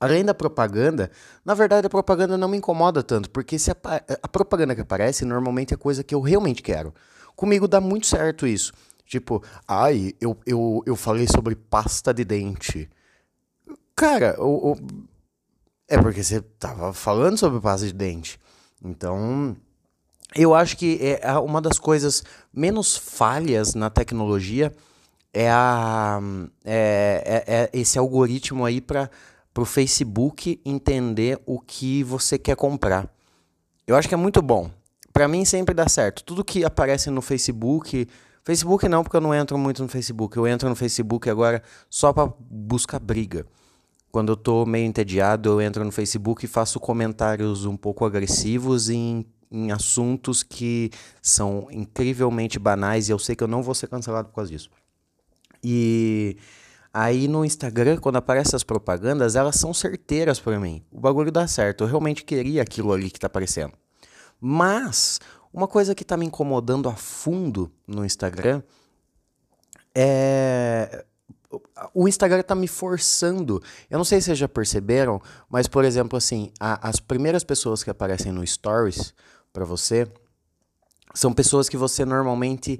além 0.00 0.24
da 0.24 0.34
propaganda, 0.34 1.12
na 1.44 1.54
verdade 1.54 1.86
a 1.86 1.90
propaganda 1.90 2.36
não 2.36 2.48
me 2.48 2.56
incomoda 2.56 3.04
tanto, 3.04 3.30
porque 3.30 3.56
se 3.56 3.70
a, 3.70 3.76
a, 4.20 4.26
propaganda 4.26 4.74
que 4.74 4.80
aparece 4.80 5.24
normalmente 5.24 5.72
é 5.72 5.76
coisa 5.76 6.02
que 6.02 6.12
eu 6.12 6.20
realmente 6.20 6.60
quero. 6.60 6.92
Comigo 7.36 7.68
dá 7.68 7.80
muito 7.80 8.08
certo 8.08 8.48
isso. 8.48 8.72
Tipo, 9.06 9.44
ai, 9.68 10.12
eu, 10.20 10.36
eu, 10.44 10.82
eu 10.84 10.96
falei 10.96 11.28
sobre 11.28 11.54
pasta 11.54 12.12
de 12.12 12.24
dente. 12.24 12.90
Cara, 13.94 14.42
o, 14.42 14.72
o, 14.72 14.76
é 15.86 15.96
porque 15.96 16.24
você 16.24 16.40
tava 16.40 16.92
falando 16.92 17.38
sobre 17.38 17.60
pasta 17.60 17.86
de 17.86 17.92
dente. 17.92 18.40
Então, 18.82 19.56
eu 20.34 20.54
acho 20.54 20.76
que 20.76 20.98
é 21.00 21.38
uma 21.38 21.60
das 21.60 21.78
coisas 21.78 22.22
menos 22.52 22.96
falhas 22.96 23.74
na 23.74 23.88
tecnologia 23.88 24.72
é, 25.32 25.50
a, 25.50 26.20
é, 26.64 27.44
é, 27.46 27.54
é 27.54 27.70
esse 27.72 27.98
algoritmo 27.98 28.64
aí 28.64 28.80
para 28.80 29.10
o 29.56 29.64
Facebook 29.64 30.60
entender 30.64 31.40
o 31.46 31.60
que 31.60 32.02
você 32.02 32.38
quer 32.38 32.56
comprar. 32.56 33.08
Eu 33.86 33.96
acho 33.96 34.08
que 34.08 34.14
é 34.14 34.18
muito 34.18 34.42
bom. 34.42 34.70
Para 35.12 35.26
mim 35.28 35.44
sempre 35.44 35.74
dá 35.74 35.88
certo. 35.88 36.22
Tudo 36.24 36.44
que 36.44 36.64
aparece 36.64 37.10
no 37.10 37.22
Facebook, 37.22 38.06
Facebook 38.44 38.88
não, 38.88 39.02
porque 39.02 39.16
eu 39.16 39.20
não 39.20 39.34
entro 39.34 39.56
muito 39.58 39.82
no 39.82 39.88
Facebook. 39.88 40.36
Eu 40.36 40.46
entro 40.46 40.68
no 40.68 40.76
Facebook 40.76 41.28
agora 41.28 41.62
só 41.88 42.12
para 42.12 42.30
buscar 42.50 42.98
briga. 42.98 43.46
Quando 44.10 44.32
eu 44.32 44.36
tô 44.36 44.64
meio 44.64 44.86
entediado, 44.86 45.48
eu 45.48 45.60
entro 45.60 45.84
no 45.84 45.92
Facebook 45.92 46.44
e 46.44 46.48
faço 46.48 46.80
comentários 46.80 47.64
um 47.64 47.76
pouco 47.76 48.04
agressivos 48.04 48.88
em, 48.88 49.26
em 49.50 49.70
assuntos 49.72 50.42
que 50.42 50.90
são 51.22 51.68
incrivelmente 51.70 52.58
banais 52.58 53.08
e 53.08 53.12
eu 53.12 53.18
sei 53.18 53.34
que 53.34 53.42
eu 53.42 53.48
não 53.48 53.62
vou 53.62 53.74
ser 53.74 53.88
cancelado 53.88 54.28
por 54.28 54.34
causa 54.34 54.50
disso. 54.50 54.70
E 55.62 56.36
aí 56.92 57.26
no 57.28 57.44
Instagram, 57.44 57.98
quando 57.98 58.16
aparecem 58.16 58.56
as 58.56 58.62
propagandas, 58.62 59.36
elas 59.36 59.56
são 59.56 59.72
certeiras 59.72 60.38
para 60.38 60.58
mim. 60.60 60.84
O 60.90 61.00
bagulho 61.00 61.32
dá 61.32 61.46
certo. 61.46 61.84
Eu 61.84 61.88
realmente 61.88 62.24
queria 62.24 62.62
aquilo 62.62 62.92
ali 62.92 63.10
que 63.10 63.18
tá 63.18 63.26
aparecendo. 63.26 63.72
Mas 64.40 65.20
uma 65.52 65.66
coisa 65.66 65.94
que 65.94 66.04
tá 66.04 66.16
me 66.16 66.26
incomodando 66.26 66.88
a 66.88 66.94
fundo 66.94 67.72
no 67.86 68.04
Instagram 68.04 68.62
é 69.94 71.04
o 71.94 72.06
Instagram 72.06 72.42
tá 72.42 72.54
me 72.54 72.68
forçando. 72.68 73.62
Eu 73.88 73.96
não 73.96 74.04
sei 74.04 74.20
se 74.20 74.26
vocês 74.26 74.38
já 74.38 74.48
perceberam, 74.48 75.20
mas 75.48 75.66
por 75.66 75.84
exemplo, 75.84 76.16
assim, 76.16 76.52
a, 76.60 76.88
as 76.88 77.00
primeiras 77.00 77.42
pessoas 77.42 77.82
que 77.82 77.90
aparecem 77.90 78.30
no 78.30 78.46
Stories 78.46 79.14
para 79.58 79.64
você 79.64 80.06
são 81.12 81.32
pessoas 81.32 81.68
que 81.68 81.76
você 81.76 82.04
normalmente 82.04 82.78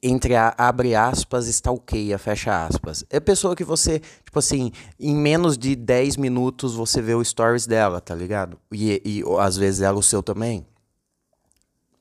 entre 0.00 0.36
a, 0.36 0.54
abre 0.56 0.94
aspas, 0.94 1.48
stalkeia, 1.48 2.16
fecha 2.16 2.64
aspas. 2.64 3.04
É 3.10 3.18
pessoa 3.18 3.56
que 3.56 3.64
você, 3.64 3.98
tipo 3.98 4.38
assim, 4.38 4.70
em 5.00 5.16
menos 5.16 5.58
de 5.58 5.74
10 5.74 6.16
minutos 6.16 6.76
você 6.76 7.02
vê 7.02 7.14
o 7.14 7.24
stories 7.24 7.66
dela, 7.66 8.00
tá 8.00 8.14
ligado? 8.14 8.56
E, 8.70 9.02
e 9.04 9.22
às 9.40 9.56
vezes 9.56 9.80
ela 9.80 9.98
o 9.98 10.02
seu 10.02 10.22
também. 10.22 10.64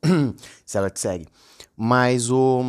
Se 0.64 0.78
ela 0.78 0.92
te 0.92 1.00
segue. 1.00 1.26
Mas 1.76 2.30
o. 2.30 2.62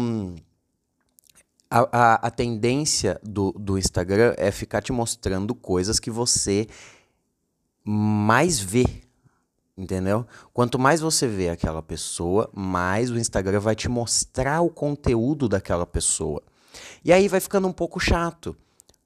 A, 1.71 1.81
a, 1.93 2.15
a 2.29 2.31
tendência 2.31 3.21
do, 3.23 3.53
do 3.53 3.77
Instagram 3.77 4.33
é 4.39 4.51
ficar 4.51 4.81
te 4.81 4.91
mostrando 4.91 5.55
coisas 5.55 6.01
que 6.01 6.11
você 6.11 6.67
mais 7.85 8.59
vê 8.59 8.87
Entendeu? 9.79 10.27
Quanto 10.53 10.77
mais 10.77 11.01
você 11.01 11.29
vê 11.29 11.51
aquela 11.51 11.81
pessoa, 11.81 12.51
mais 12.53 13.13
o 13.13 13.17
Instagram 13.17 13.61
vai 13.61 13.77
te 13.77 13.89
mostrar 13.89 14.61
o 14.61 14.69
conteúdo 14.69 15.49
daquela 15.49 15.87
pessoa. 15.87 16.43
E 17.05 17.13
aí 17.13 17.29
vai 17.29 17.39
ficando 17.39 17.69
um 17.69 17.73
pouco 17.73 18.01
chato. 18.01 18.57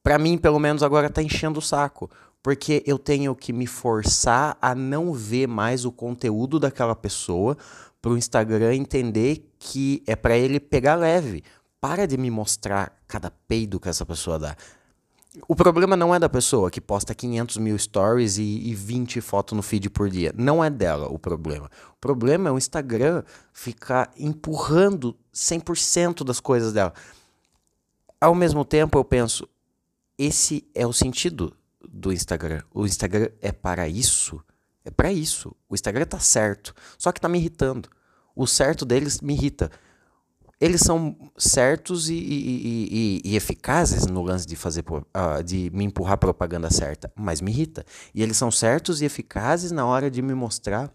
Para 0.03 0.19
mim, 0.19 0.39
pelo 0.39 0.59
menos 0.59 0.83
agora 0.83 1.11
tá 1.11 1.23
enchendo 1.23 1.59
o 1.59 1.63
saco, 1.63 2.11
porque 2.43 2.83
eu 2.87 2.99
tenho 2.99 3.37
que 3.37 3.53
me 3.53 3.67
forçar 3.67 4.57
a 4.63 4.75
não 4.75 5.13
ver 5.13 5.47
mais 5.47 5.85
o 5.85 5.93
conteúdo 5.93 6.59
daquela 6.59 6.97
pessoa 6.97 7.55
para 8.01 8.11
o 8.11 8.17
Instagram 8.17 8.75
entender 8.75 9.47
que 9.59 10.03
é 10.07 10.17
para 10.17 10.39
ele 10.39 10.59
pegar 10.59 10.95
leve. 10.95 11.45
Para 11.83 12.07
de 12.07 12.17
me 12.17 12.31
mostrar 12.31 12.99
cada 13.07 13.31
peido 13.31 13.79
que 13.79 13.91
essa 13.91 14.07
pessoa 14.07 14.39
dá. 14.39 14.57
O 15.49 15.57
problema 15.57 15.97
não 15.97 16.15
é 16.15 16.19
da 16.19 16.29
pessoa 16.29 16.71
que 16.71 16.81
posta 16.81 17.15
500 17.15 17.57
mil 17.57 17.79
stories 17.79 18.37
e, 18.37 18.43
e 18.43 18.75
20 18.75 19.21
fotos 19.23 19.57
no 19.57 19.63
feed 19.63 19.89
por 19.89 20.11
dia. 20.11 20.33
Não 20.37 20.63
é 20.63 20.69
dela 20.69 21.09
o 21.09 21.19
problema. 21.19 21.71
O 21.93 21.97
problema 21.99 22.51
é 22.51 22.53
o 22.53 22.59
Instagram 22.59 23.23
ficar 23.51 24.13
empurrando 24.19 25.17
100% 25.35 26.23
das 26.23 26.39
coisas 26.39 26.75
dela. 26.75 26.93
Ao 28.21 28.35
mesmo 28.35 28.63
tempo, 28.63 28.99
eu 28.99 29.05
penso, 29.05 29.49
esse 30.19 30.69
é 30.75 30.87
o 30.87 30.93
sentido 30.93 31.57
do 31.89 32.13
Instagram. 32.13 32.63
O 32.71 32.85
Instagram 32.85 33.31
é 33.41 33.51
para 33.51 33.89
isso. 33.89 34.39
É 34.85 34.91
para 34.91 35.11
isso. 35.11 35.57
O 35.67 35.75
Instagram 35.75 36.05
tá 36.05 36.19
certo. 36.19 36.75
Só 36.99 37.11
que 37.11 37.21
tá 37.21 37.29
me 37.29 37.39
irritando. 37.39 37.89
O 38.37 38.47
certo 38.47 38.85
deles 38.85 39.21
me 39.23 39.33
irrita 39.33 39.71
eles 40.63 40.81
são 40.81 41.17
certos 41.37 42.09
e, 42.09 42.15
e, 42.15 43.21
e, 43.25 43.31
e, 43.33 43.37
eficazes 43.37 44.07
no 44.07 44.23
lance 44.23 44.47
de 44.47 44.55
fazer 44.55 44.85
uh, 44.89 45.43
de 45.43 45.69
me 45.75 45.85
empurrar 45.85 46.17
propaganda 46.17 46.71
certa, 46.71 47.13
mas 47.17 47.41
me 47.41 47.51
irrita. 47.51 47.85
E 48.15 48.23
eles 48.23 48.37
são 48.37 48.49
certos 48.49 49.03
e 49.03 49.05
eficazes 49.05 49.73
na 49.73 49.85
hora 49.85 50.09
de 50.09 50.23
me 50.23 50.33
mostrar 50.35 50.89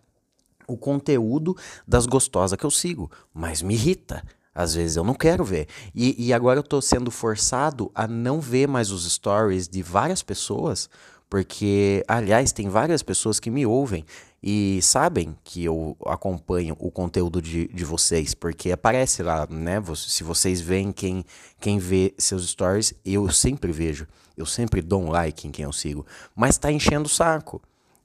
o 0.69 0.77
conteúdo 0.77 1.53
das 1.85 2.05
gostosas 2.05 2.57
que 2.57 2.65
eu 2.65 2.71
sigo, 2.71 3.11
mas 3.33 3.61
me 3.61 3.73
irrita. 3.73 4.23
Às 4.55 4.73
vezes 4.73 4.95
eu 4.95 5.03
não 5.03 5.13
quero 5.13 5.43
ver. 5.43 5.67
E, 5.93 6.31
agora 6.31 6.59
eu 6.59 6.63
estou 6.63 6.81
sendo 6.81 7.11
forçado 7.11 7.91
a 7.93 8.07
não 8.07 8.39
ver 8.39 8.69
mais 8.69 8.89
os 8.89 9.05
stories 9.11 9.67
de 9.67 9.83
várias 9.83 10.23
pessoas, 10.23 10.89
porque, 11.29 12.05
aliás, 12.07 12.53
tem 12.53 12.69
várias 12.69 13.03
pessoas 13.03 13.37
que 13.37 13.51
me 13.51 13.65
ouvem 13.65 14.05
e 14.41 14.79
sabem 14.81 15.35
que 15.43 15.63
eu 15.63 15.97
acompanho 16.05 16.75
o 16.79 16.91
conteúdo 16.91 17.41
de, 17.41 17.67
de 17.67 17.83
vocês, 17.83 18.33
porque 18.33 18.71
aparece 18.71 19.23
lá, 19.23 19.47
né? 19.49 19.81
Se 19.95 20.23
vocês 20.23 20.61
veem 20.61 20.91
quem, 20.91 21.25
quem 21.59 21.79
vê 21.79 22.13
seus 22.17 22.47
stories, 22.47 22.93
eu 23.03 23.29
sempre 23.31 23.71
vejo. 23.71 24.07
Eu 24.35 24.45
sempre 24.45 24.81
dou 24.81 25.01
um 25.01 25.09
like 25.09 25.47
em 25.47 25.51
quem 25.51 25.65
eu 25.65 25.73
sigo. 25.73 26.05
Mas 26.35 26.57
tá 26.57 26.71
enchendo 26.71 27.07
o 27.07 27.09
saco. 27.09 27.61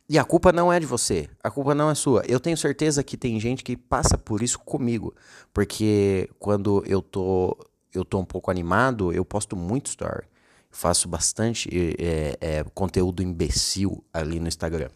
E 0.09 0.19
a 0.19 0.25
culpa 0.25 0.53
não 0.53 0.73
é 0.73 0.81
de 0.81 0.87
você, 0.87 1.29
a 1.43 1.51
culpa 1.51 1.75
não 1.75 1.89
é 1.89 1.95
sua. 1.95 2.23
Eu 2.27 2.41
tenho 2.41 2.57
certeza 2.57 3.03
que 3.03 3.17
tem 3.17 3.39
gente 3.39 3.63
que 3.63 3.77
passa 3.77 4.19
por 4.19 4.43
isso 4.43 4.59
comigo. 4.59 5.15
Porque 5.53 6.29
quando 6.39 6.83
eu 6.87 7.01
tô, 7.01 7.57
eu 7.95 8.05
tô 8.05 8.19
um 8.19 8.25
pouco 8.25 8.51
animado, 8.51 9.13
eu 9.13 9.25
posto 9.25 9.55
muito 9.55 9.87
story. 9.87 10.27
Faço 10.71 11.07
bastante 11.09 11.69
é, 11.99 12.37
é, 12.41 12.65
conteúdo 12.75 13.23
imbecil 13.23 14.03
ali 14.13 14.41
no 14.41 14.49
Instagram. 14.49 14.89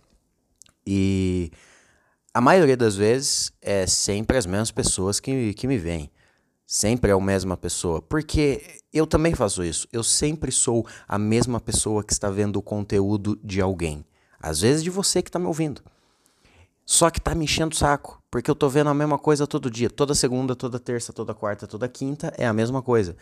E 0.87 1.51
a 2.33 2.41
maioria 2.41 2.77
das 2.77 2.97
vezes 2.97 3.51
é 3.61 3.87
sempre 3.87 4.37
as 4.37 4.47
mesmas 4.47 4.71
pessoas 4.71 5.19
que, 5.19 5.55
que 5.55 5.67
me 5.67 5.79
veem. 5.79 6.11
Sempre 6.67 7.11
é 7.11 7.15
a 7.15 7.21
mesma 7.21 7.57
pessoa. 7.57 8.03
Porque 8.03 8.81
eu 8.93 9.07
também 9.07 9.35
faço 9.35 9.65
isso. 9.65 9.89
Eu 9.93 10.03
sempre 10.03 10.53
sou 10.53 10.87
a 11.09 11.19
mesma 11.19 11.61
pessoa 11.61 12.05
que 12.05 12.13
está 12.13 12.29
vendo 12.29 12.57
o 12.57 12.63
conteúdo 12.63 13.39
de 13.43 13.61
alguém. 13.61 14.05
Às 14.39 14.61
vezes 14.61 14.83
de 14.83 14.91
você 14.91 15.23
que 15.23 15.29
está 15.29 15.39
me 15.39 15.47
ouvindo. 15.47 15.83
Só 16.85 17.11
que 17.11 17.21
tá 17.21 17.35
me 17.35 17.45
enchendo 17.45 17.75
o 17.75 17.79
saco. 17.79 18.23
Porque 18.31 18.51
eu 18.51 18.55
tô 18.55 18.69
vendo 18.69 18.91
a 18.91 18.95
mesma 18.95 19.19
coisa 19.19 19.47
todo 19.47 19.71
dia. 19.71 19.89
Toda 19.89 20.15
segunda, 20.15 20.55
toda 20.55 20.79
terça, 20.79 21.13
toda 21.13 21.35
quarta, 21.35 21.67
toda 21.67 21.89
quinta 21.89 22.33
é 22.37 22.47
a 22.47 22.53
mesma 22.53 22.83
coisa. 22.83 23.17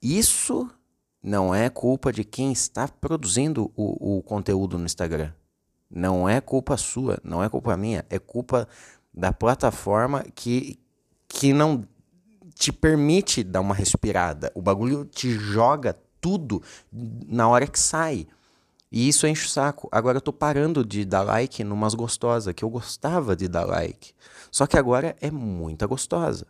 Isso 0.00 0.70
não 1.22 1.54
é 1.54 1.68
culpa 1.68 2.12
de 2.12 2.24
quem 2.24 2.52
está 2.52 2.88
produzindo 2.88 3.70
o, 3.76 4.18
o 4.18 4.22
conteúdo 4.22 4.78
no 4.78 4.86
Instagram. 4.86 5.32
Não 5.90 6.28
é 6.28 6.40
culpa 6.40 6.76
sua, 6.76 7.18
não 7.24 7.42
é 7.42 7.48
culpa 7.48 7.76
minha, 7.76 8.04
é 8.10 8.18
culpa 8.18 8.68
da 9.12 9.32
plataforma 9.32 10.24
que, 10.34 10.78
que 11.26 11.52
não 11.52 11.84
te 12.54 12.72
permite 12.72 13.42
dar 13.42 13.60
uma 13.60 13.74
respirada. 13.74 14.52
O 14.54 14.60
bagulho 14.60 15.04
te 15.04 15.30
joga 15.30 15.96
tudo 16.20 16.62
na 16.92 17.48
hora 17.48 17.66
que 17.66 17.78
sai. 17.78 18.26
E 18.90 19.08
isso 19.08 19.26
enche 19.26 19.46
o 19.46 19.48
saco. 19.48 19.88
Agora 19.92 20.16
eu 20.16 20.22
tô 20.22 20.32
parando 20.32 20.84
de 20.84 21.04
dar 21.04 21.22
like 21.22 21.62
numas 21.62 21.94
gostosas, 21.94 22.54
que 22.54 22.64
eu 22.64 22.70
gostava 22.70 23.36
de 23.36 23.46
dar 23.46 23.64
like. 23.64 24.12
Só 24.50 24.66
que 24.66 24.78
agora 24.78 25.14
é 25.20 25.30
muita 25.30 25.86
gostosa. 25.86 26.46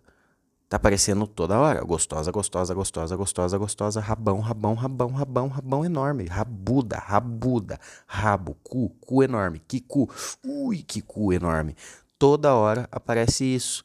Tá 0.68 0.76
aparecendo 0.76 1.26
toda 1.26 1.58
hora. 1.58 1.82
Gostosa, 1.82 2.30
gostosa, 2.30 2.74
gostosa, 2.74 3.16
gostosa, 3.16 3.56
gostosa. 3.56 4.00
Rabão, 4.00 4.40
rabão, 4.40 4.74
rabão, 4.74 5.08
rabão, 5.08 5.48
rabão 5.48 5.84
enorme. 5.84 6.26
Rabuda, 6.26 6.98
rabuda. 6.98 7.80
Rabo, 8.06 8.54
cu, 8.62 8.90
cu 9.00 9.22
enorme. 9.22 9.62
Que 9.66 9.80
cu. 9.80 10.10
Ui, 10.44 10.82
que 10.82 11.00
cu 11.00 11.32
enorme. 11.32 11.74
Toda 12.18 12.54
hora 12.54 12.86
aparece 12.92 13.44
isso. 13.44 13.82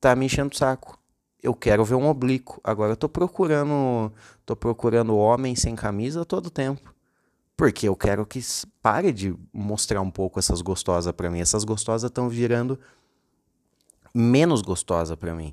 Tá 0.00 0.14
me 0.14 0.26
enchendo 0.26 0.52
o 0.54 0.56
saco. 0.56 0.96
Eu 1.42 1.54
quero 1.54 1.84
ver 1.84 1.96
um 1.96 2.06
oblíquo. 2.06 2.60
Agora 2.62 2.92
eu 2.92 2.96
tô 2.96 3.08
procurando. 3.08 4.12
Tô 4.46 4.54
procurando 4.54 5.16
homem 5.16 5.56
sem 5.56 5.74
camisa 5.74 6.24
todo 6.24 6.50
tempo. 6.50 6.94
Porque 7.56 7.88
eu 7.88 7.96
quero 7.96 8.24
que 8.24 8.40
pare 8.80 9.12
de 9.12 9.34
mostrar 9.52 10.00
um 10.00 10.10
pouco 10.10 10.38
essas 10.38 10.62
gostosas 10.62 11.12
para 11.12 11.28
mim. 11.28 11.40
Essas 11.40 11.64
gostosas 11.64 12.08
estão 12.08 12.28
virando 12.28 12.78
menos 14.14 14.62
gostosa 14.62 15.16
para 15.16 15.34
mim 15.34 15.52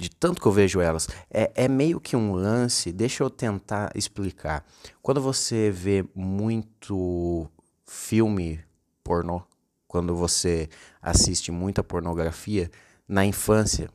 de 0.00 0.10
tanto 0.10 0.40
que 0.40 0.48
eu 0.48 0.52
vejo 0.52 0.80
elas. 0.80 1.06
É, 1.30 1.52
é 1.54 1.68
meio 1.68 2.00
que 2.00 2.16
um 2.16 2.32
lance, 2.32 2.90
deixa 2.90 3.22
eu 3.22 3.28
tentar 3.28 3.92
explicar. 3.94 4.64
Quando 5.02 5.20
você 5.20 5.70
vê 5.70 6.04
muito 6.14 7.46
filme 7.84 8.64
pornô, 9.04 9.42
quando 9.86 10.16
você 10.16 10.68
assiste 11.02 11.52
muita 11.52 11.84
pornografia, 11.84 12.70
na 13.06 13.26
infância, 13.26 13.90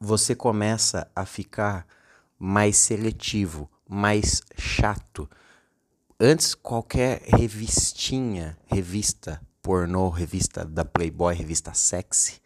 você 0.00 0.34
começa 0.34 1.06
a 1.14 1.26
ficar 1.26 1.86
mais 2.38 2.76
seletivo, 2.76 3.68
mais 3.88 4.40
chato. 4.56 5.28
Antes, 6.18 6.54
qualquer 6.54 7.20
revistinha, 7.26 8.56
revista 8.66 9.40
pornô, 9.60 10.08
revista 10.08 10.64
da 10.64 10.84
Playboy, 10.84 11.34
revista 11.34 11.74
sexy, 11.74 12.40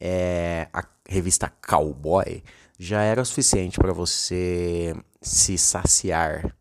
é, 0.00 0.68
a 0.72 0.84
revista 1.06 1.52
Cowboy 1.66 2.42
já 2.78 3.02
era 3.02 3.20
o 3.20 3.26
suficiente 3.26 3.78
para 3.78 3.92
você 3.92 4.94
se 5.20 5.58
saciar. 5.58 6.56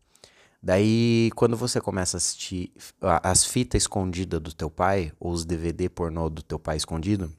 Daí, 0.62 1.32
quando 1.36 1.56
você 1.56 1.80
começa 1.80 2.18
a 2.18 2.20
assistir 2.20 2.74
as 3.02 3.46
fitas 3.46 3.84
escondidas 3.84 4.42
do 4.42 4.54
teu 4.54 4.70
pai, 4.70 5.14
ou 5.18 5.32
os 5.32 5.46
DVD 5.46 5.88
pornô 5.88 6.30
do 6.30 6.44
teu 6.44 6.60
pai 6.60 6.76
escondido, 6.76 7.32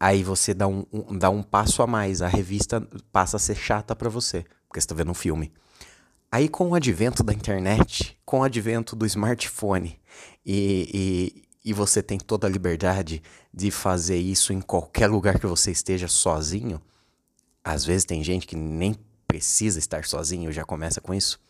aí 0.00 0.24
você 0.24 0.52
dá 0.52 0.66
um, 0.66 0.84
um 0.92 1.16
dá 1.16 1.30
um 1.30 1.44
passo 1.44 1.82
a 1.82 1.86
mais. 1.86 2.20
A 2.22 2.26
revista 2.26 2.80
passa 3.12 3.36
a 3.36 3.40
ser 3.40 3.54
chata 3.54 3.94
para 3.94 4.08
você, 4.08 4.44
porque 4.66 4.80
você 4.80 4.88
tá 4.88 4.96
vendo 4.96 5.12
um 5.12 5.14
filme. 5.14 5.52
Aí, 6.32 6.48
com 6.48 6.70
o 6.70 6.74
advento 6.74 7.22
da 7.22 7.32
internet, 7.32 8.18
com 8.24 8.40
o 8.40 8.42
advento 8.42 8.96
do 8.96 9.06
smartphone 9.06 10.00
e, 10.44 11.44
e 11.66 11.72
você 11.72 12.00
tem 12.00 12.16
toda 12.16 12.46
a 12.46 12.50
liberdade 12.50 13.20
de 13.52 13.72
fazer 13.72 14.18
isso 14.18 14.52
em 14.52 14.60
qualquer 14.60 15.08
lugar 15.08 15.40
que 15.40 15.48
você 15.48 15.72
esteja 15.72 16.06
sozinho. 16.06 16.80
Às 17.64 17.84
vezes 17.84 18.04
tem 18.04 18.22
gente 18.22 18.46
que 18.46 18.54
nem 18.54 18.94
precisa 19.26 19.76
estar 19.76 20.04
sozinho, 20.04 20.52
já 20.52 20.64
começa 20.64 21.00
com 21.00 21.12
isso. 21.12 21.40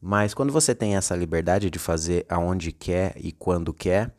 Mas 0.00 0.32
quando 0.32 0.50
você 0.50 0.74
tem 0.74 0.96
essa 0.96 1.14
liberdade 1.14 1.68
de 1.68 1.78
fazer 1.78 2.24
aonde 2.30 2.72
quer 2.72 3.12
e 3.18 3.30
quando 3.30 3.74
quer, 3.74 4.10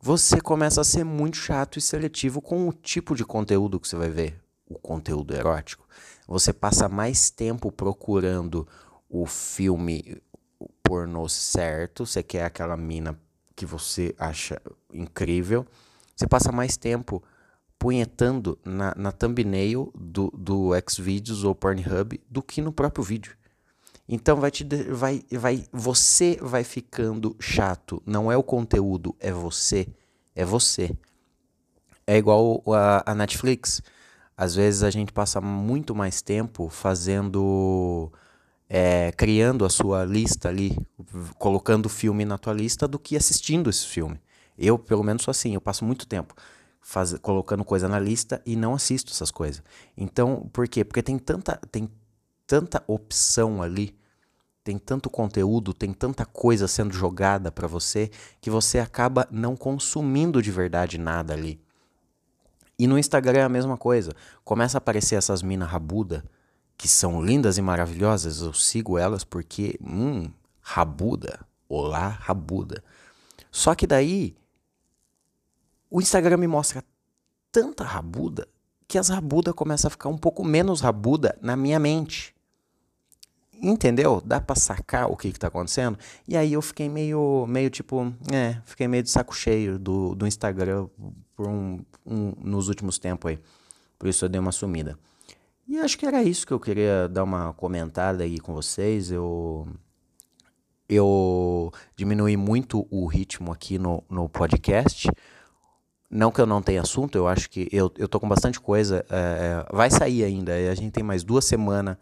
você 0.00 0.40
começa 0.40 0.80
a 0.80 0.84
ser 0.84 1.04
muito 1.04 1.36
chato 1.36 1.78
e 1.78 1.82
seletivo 1.82 2.42
com 2.42 2.68
o 2.68 2.72
tipo 2.72 3.14
de 3.14 3.24
conteúdo 3.24 3.78
que 3.78 3.86
você 3.86 3.94
vai 3.94 4.10
ver, 4.10 4.40
o 4.66 4.76
conteúdo 4.80 5.32
erótico. 5.32 5.86
Você 6.26 6.52
passa 6.52 6.88
mais 6.88 7.30
tempo 7.30 7.70
procurando 7.70 8.66
o 9.08 9.26
filme 9.26 10.20
pornô 10.82 11.28
certo, 11.28 12.04
você 12.04 12.20
quer 12.20 12.44
aquela 12.44 12.76
mina 12.76 13.16
que 13.58 13.66
você 13.66 14.14
acha 14.16 14.62
incrível, 14.94 15.66
você 16.14 16.28
passa 16.28 16.52
mais 16.52 16.76
tempo 16.76 17.20
punhetando 17.76 18.56
na, 18.64 18.94
na 18.96 19.10
thumbnail 19.10 19.92
do, 19.98 20.30
do 20.30 20.70
Xvideos 20.88 21.42
ou 21.42 21.56
Pornhub 21.56 22.20
do 22.30 22.40
que 22.40 22.62
no 22.62 22.72
próprio 22.72 23.02
vídeo. 23.02 23.36
Então 24.08 24.36
vai 24.36 24.52
te 24.52 24.64
vai 24.92 25.24
vai 25.32 25.66
você 25.72 26.38
vai 26.40 26.62
ficando 26.62 27.34
chato, 27.40 28.00
não 28.06 28.30
é 28.30 28.36
o 28.36 28.44
conteúdo, 28.44 29.16
é 29.18 29.32
você, 29.32 29.88
é 30.36 30.44
você. 30.44 30.96
É 32.06 32.16
igual 32.16 32.62
a, 32.72 33.10
a 33.10 33.12
Netflix. 33.12 33.82
Às 34.36 34.54
vezes 34.54 34.84
a 34.84 34.90
gente 34.90 35.12
passa 35.12 35.40
muito 35.40 35.96
mais 35.96 36.22
tempo 36.22 36.68
fazendo 36.68 38.12
é, 38.68 39.12
criando 39.12 39.64
a 39.64 39.70
sua 39.70 40.04
lista 40.04 40.48
ali, 40.48 40.76
colocando 41.38 41.86
o 41.86 41.90
filme 41.90 42.24
na 42.24 42.38
tua 42.38 42.52
lista 42.52 42.86
do 42.86 42.98
que 42.98 43.16
assistindo 43.16 43.70
esse 43.70 43.86
filme. 43.86 44.20
Eu, 44.58 44.78
pelo 44.78 45.02
menos, 45.02 45.22
sou 45.22 45.30
assim, 45.30 45.54
eu 45.54 45.60
passo 45.60 45.84
muito 45.84 46.06
tempo 46.06 46.34
faz, 46.88 47.12
colocando 47.18 47.64
coisa 47.64 47.86
na 47.86 48.00
lista 48.00 48.40
e 48.46 48.56
não 48.56 48.74
assisto 48.74 49.12
essas 49.12 49.30
coisas. 49.30 49.62
Então, 49.94 50.48
por 50.52 50.66
quê? 50.66 50.82
Porque 50.82 51.02
tem 51.02 51.18
tanta, 51.18 51.60
tem 51.70 51.90
tanta 52.46 52.82
opção 52.86 53.62
ali, 53.62 53.94
tem 54.64 54.78
tanto 54.78 55.10
conteúdo, 55.10 55.74
tem 55.74 55.92
tanta 55.92 56.24
coisa 56.24 56.66
sendo 56.66 56.94
jogada 56.94 57.52
para 57.52 57.66
você 57.66 58.10
que 58.40 58.48
você 58.48 58.78
acaba 58.78 59.28
não 59.30 59.54
consumindo 59.54 60.40
de 60.40 60.50
verdade 60.50 60.96
nada 60.96 61.34
ali. 61.34 61.60
E 62.78 62.86
no 62.86 62.98
Instagram 62.98 63.40
é 63.40 63.44
a 63.44 63.48
mesma 63.50 63.76
coisa. 63.76 64.12
Começa 64.42 64.78
a 64.78 64.80
aparecer 64.80 65.16
essas 65.16 65.42
minas 65.42 65.68
rabuda 65.68 66.24
que 66.78 66.88
são 66.88 67.20
lindas 67.20 67.58
e 67.58 67.62
maravilhosas, 67.62 68.40
eu 68.40 68.54
sigo 68.54 68.96
elas 68.96 69.24
porque, 69.24 69.76
hum, 69.82 70.30
rabuda, 70.60 71.44
olá, 71.68 72.08
rabuda. 72.08 72.82
Só 73.50 73.74
que 73.74 73.86
daí, 73.86 74.36
o 75.90 76.00
Instagram 76.00 76.36
me 76.36 76.46
mostra 76.46 76.84
tanta 77.50 77.82
rabuda 77.82 78.46
que 78.86 78.96
as 78.96 79.10
rabuda 79.10 79.52
começam 79.52 79.88
a 79.88 79.90
ficar 79.90 80.08
um 80.08 80.16
pouco 80.16 80.42
menos 80.42 80.80
rabuda 80.80 81.36
na 81.42 81.54
minha 81.54 81.78
mente. 81.78 82.34
Entendeu? 83.60 84.22
Dá 84.24 84.40
pra 84.40 84.54
sacar 84.54 85.10
o 85.10 85.16
que 85.16 85.32
que 85.32 85.38
tá 85.38 85.48
acontecendo? 85.48 85.98
E 86.26 86.36
aí 86.36 86.52
eu 86.52 86.62
fiquei 86.62 86.88
meio, 86.88 87.44
meio 87.46 87.68
tipo, 87.68 88.14
é, 88.32 88.56
fiquei 88.64 88.86
meio 88.86 89.02
de 89.02 89.10
saco 89.10 89.34
cheio 89.34 89.78
do, 89.78 90.14
do 90.14 90.26
Instagram 90.26 90.88
por 91.34 91.48
um, 91.48 91.84
um, 92.06 92.32
nos 92.38 92.68
últimos 92.68 92.98
tempos 92.98 93.32
aí. 93.32 93.38
Por 93.98 94.08
isso 94.08 94.24
eu 94.24 94.28
dei 94.28 94.40
uma 94.40 94.52
sumida. 94.52 94.96
E 95.68 95.78
acho 95.78 95.98
que 95.98 96.06
era 96.06 96.22
isso 96.22 96.46
que 96.46 96.52
eu 96.52 96.58
queria 96.58 97.08
dar 97.08 97.24
uma 97.24 97.52
comentada 97.52 98.24
aí 98.24 98.38
com 98.40 98.54
vocês. 98.54 99.10
Eu 99.10 99.68
eu 100.88 101.70
diminui 101.94 102.36
muito 102.36 102.86
o 102.90 103.06
ritmo 103.06 103.52
aqui 103.52 103.78
no, 103.78 104.02
no 104.08 104.28
podcast. 104.28 105.10
Não 106.10 106.32
que 106.32 106.40
eu 106.40 106.46
não 106.46 106.62
tenha 106.62 106.80
assunto, 106.80 107.18
eu 107.18 107.28
acho 107.28 107.50
que 107.50 107.68
eu, 107.70 107.92
eu 107.98 108.08
tô 108.08 108.18
com 108.18 108.26
bastante 108.26 108.58
coisa. 108.58 109.04
É, 109.10 109.66
é 109.70 109.76
vai 109.76 109.90
sair 109.90 110.24
ainda. 110.24 110.54
A 110.54 110.74
gente 110.74 110.92
tem 110.92 111.04
mais 111.04 111.22
duas 111.22 111.44
semanas 111.44 111.98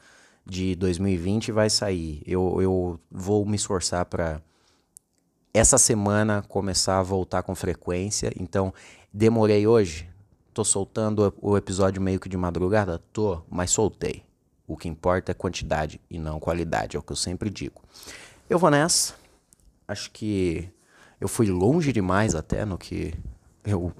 de 0.46 0.76
2020 0.76 1.48
e 1.48 1.52
vai 1.52 1.68
sair. 1.68 2.22
Eu, 2.24 2.62
eu 2.62 3.00
vou 3.10 3.44
me 3.44 3.56
esforçar 3.56 4.04
para 4.04 4.40
essa 5.52 5.76
semana 5.76 6.44
começar 6.48 7.00
a 7.00 7.02
voltar 7.02 7.42
com 7.42 7.54
frequência. 7.56 8.30
Então, 8.38 8.72
demorei 9.12 9.66
hoje, 9.66 10.08
Tô 10.56 10.64
soltando 10.64 11.34
o 11.42 11.54
episódio 11.54 12.00
meio 12.00 12.18
que 12.18 12.30
de 12.30 12.36
madrugada? 12.38 12.98
Tô, 13.12 13.42
mas 13.46 13.70
soltei. 13.70 14.24
O 14.66 14.74
que 14.74 14.88
importa 14.88 15.30
é 15.30 15.34
quantidade 15.34 16.00
e 16.08 16.18
não 16.18 16.40
qualidade, 16.40 16.96
é 16.96 16.98
o 16.98 17.02
que 17.02 17.12
eu 17.12 17.16
sempre 17.16 17.50
digo. 17.50 17.82
Eu 18.48 18.58
vou 18.58 18.70
nessa. 18.70 19.12
Acho 19.86 20.10
que 20.10 20.66
eu 21.20 21.28
fui 21.28 21.50
longe 21.50 21.92
demais 21.92 22.34
até 22.34 22.64
no 22.64 22.78
que 22.78 23.12
eu 23.66 23.92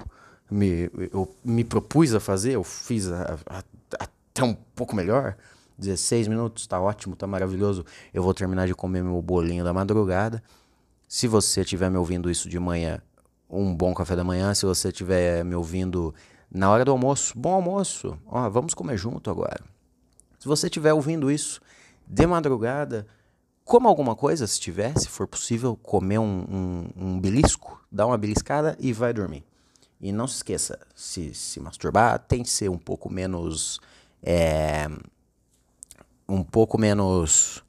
me, 0.50 0.90
eu 1.12 1.30
me 1.44 1.62
propus 1.62 2.14
a 2.14 2.20
fazer. 2.20 2.52
Eu 2.52 2.64
fiz 2.64 3.12
a, 3.12 3.38
a, 3.44 3.62
até 4.00 4.42
um 4.42 4.54
pouco 4.54 4.96
melhor. 4.96 5.36
16 5.76 6.26
minutos, 6.26 6.66
tá 6.66 6.80
ótimo, 6.80 7.14
tá 7.16 7.26
maravilhoso. 7.26 7.84
Eu 8.14 8.22
vou 8.22 8.32
terminar 8.32 8.66
de 8.66 8.74
comer 8.74 9.04
meu 9.04 9.20
bolinho 9.20 9.62
da 9.62 9.74
madrugada. 9.74 10.42
Se 11.06 11.28
você 11.28 11.60
estiver 11.60 11.90
me 11.90 11.98
ouvindo 11.98 12.30
isso 12.30 12.48
de 12.48 12.58
manhã, 12.58 13.02
um 13.46 13.74
bom 13.74 13.92
café 13.92 14.16
da 14.16 14.24
manhã. 14.24 14.54
Se 14.54 14.64
você 14.64 14.88
estiver 14.88 15.44
me 15.44 15.54
ouvindo 15.54 16.14
na 16.50 16.70
hora 16.70 16.84
do 16.84 16.92
almoço, 16.92 17.38
bom 17.38 17.54
almoço, 17.54 18.18
ó, 18.26 18.48
vamos 18.48 18.74
comer 18.74 18.96
junto 18.96 19.30
agora. 19.30 19.60
Se 20.38 20.46
você 20.46 20.66
estiver 20.66 20.92
ouvindo 20.92 21.30
isso 21.30 21.60
de 22.06 22.26
madrugada, 22.26 23.06
coma 23.64 23.88
alguma 23.88 24.14
coisa, 24.14 24.46
se 24.46 24.60
tiver, 24.60 24.96
se 24.98 25.08
for 25.08 25.26
possível, 25.26 25.76
comer 25.76 26.18
um, 26.18 26.44
um, 26.48 26.88
um 26.96 27.20
belisco, 27.20 27.80
dá 27.90 28.06
uma 28.06 28.16
beliscada 28.16 28.76
e 28.78 28.92
vai 28.92 29.12
dormir. 29.12 29.44
E 30.00 30.12
não 30.12 30.26
se 30.26 30.36
esqueça, 30.36 30.78
se 30.94 31.34
se 31.34 31.58
masturbar, 31.58 32.18
tem 32.18 32.42
que 32.42 32.50
ser 32.50 32.68
um 32.68 32.78
pouco 32.78 33.10
menos. 33.10 33.80
É, 34.22 34.88
um 36.28 36.42
pouco 36.42 36.78
menos. 36.78 37.64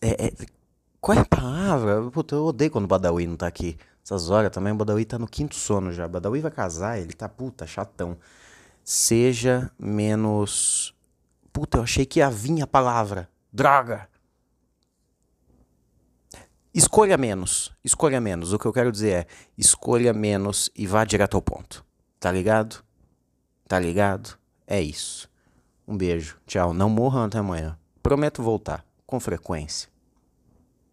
É, 0.00 0.26
é, 0.26 0.32
qual 1.00 1.18
é 1.18 1.20
a 1.20 1.24
palavra? 1.24 2.10
Puta, 2.10 2.34
eu 2.34 2.46
odeio 2.46 2.70
quando 2.70 2.84
o 2.84 2.88
Badawi 2.88 3.26
não 3.26 3.36
tá 3.36 3.46
aqui. 3.46 3.76
Essas 4.04 4.28
horas 4.28 4.50
também, 4.50 4.70
o 4.70 4.76
Badawi 4.76 5.06
tá 5.06 5.18
no 5.18 5.26
quinto 5.26 5.54
sono 5.54 5.90
já. 5.90 6.04
O 6.04 6.08
Badawi 6.10 6.40
vai 6.40 6.50
casar, 6.50 6.98
ele 6.98 7.14
tá 7.14 7.26
puta, 7.26 7.66
chatão. 7.66 8.18
Seja 8.84 9.70
menos. 9.78 10.94
Puta, 11.50 11.78
eu 11.78 11.82
achei 11.82 12.04
que 12.04 12.18
ia 12.18 12.28
vir 12.28 12.60
a 12.60 12.66
palavra. 12.66 13.30
Droga! 13.50 14.06
Escolha 16.74 17.16
menos. 17.16 17.72
Escolha 17.82 18.20
menos. 18.20 18.52
O 18.52 18.58
que 18.58 18.66
eu 18.66 18.72
quero 18.74 18.92
dizer 18.92 19.10
é: 19.10 19.26
escolha 19.56 20.12
menos 20.12 20.68
e 20.76 20.86
vá 20.86 21.04
direto 21.04 21.36
ao 21.36 21.42
ponto. 21.42 21.82
Tá 22.20 22.30
ligado? 22.30 22.84
Tá 23.66 23.78
ligado? 23.78 24.36
É 24.66 24.82
isso. 24.82 25.30
Um 25.88 25.96
beijo. 25.96 26.36
Tchau. 26.46 26.74
Não 26.74 26.90
morram 26.90 27.24
até 27.24 27.38
amanhã. 27.38 27.78
Prometo 28.02 28.42
voltar 28.42 28.84
com 29.06 29.18
frequência. 29.18 29.93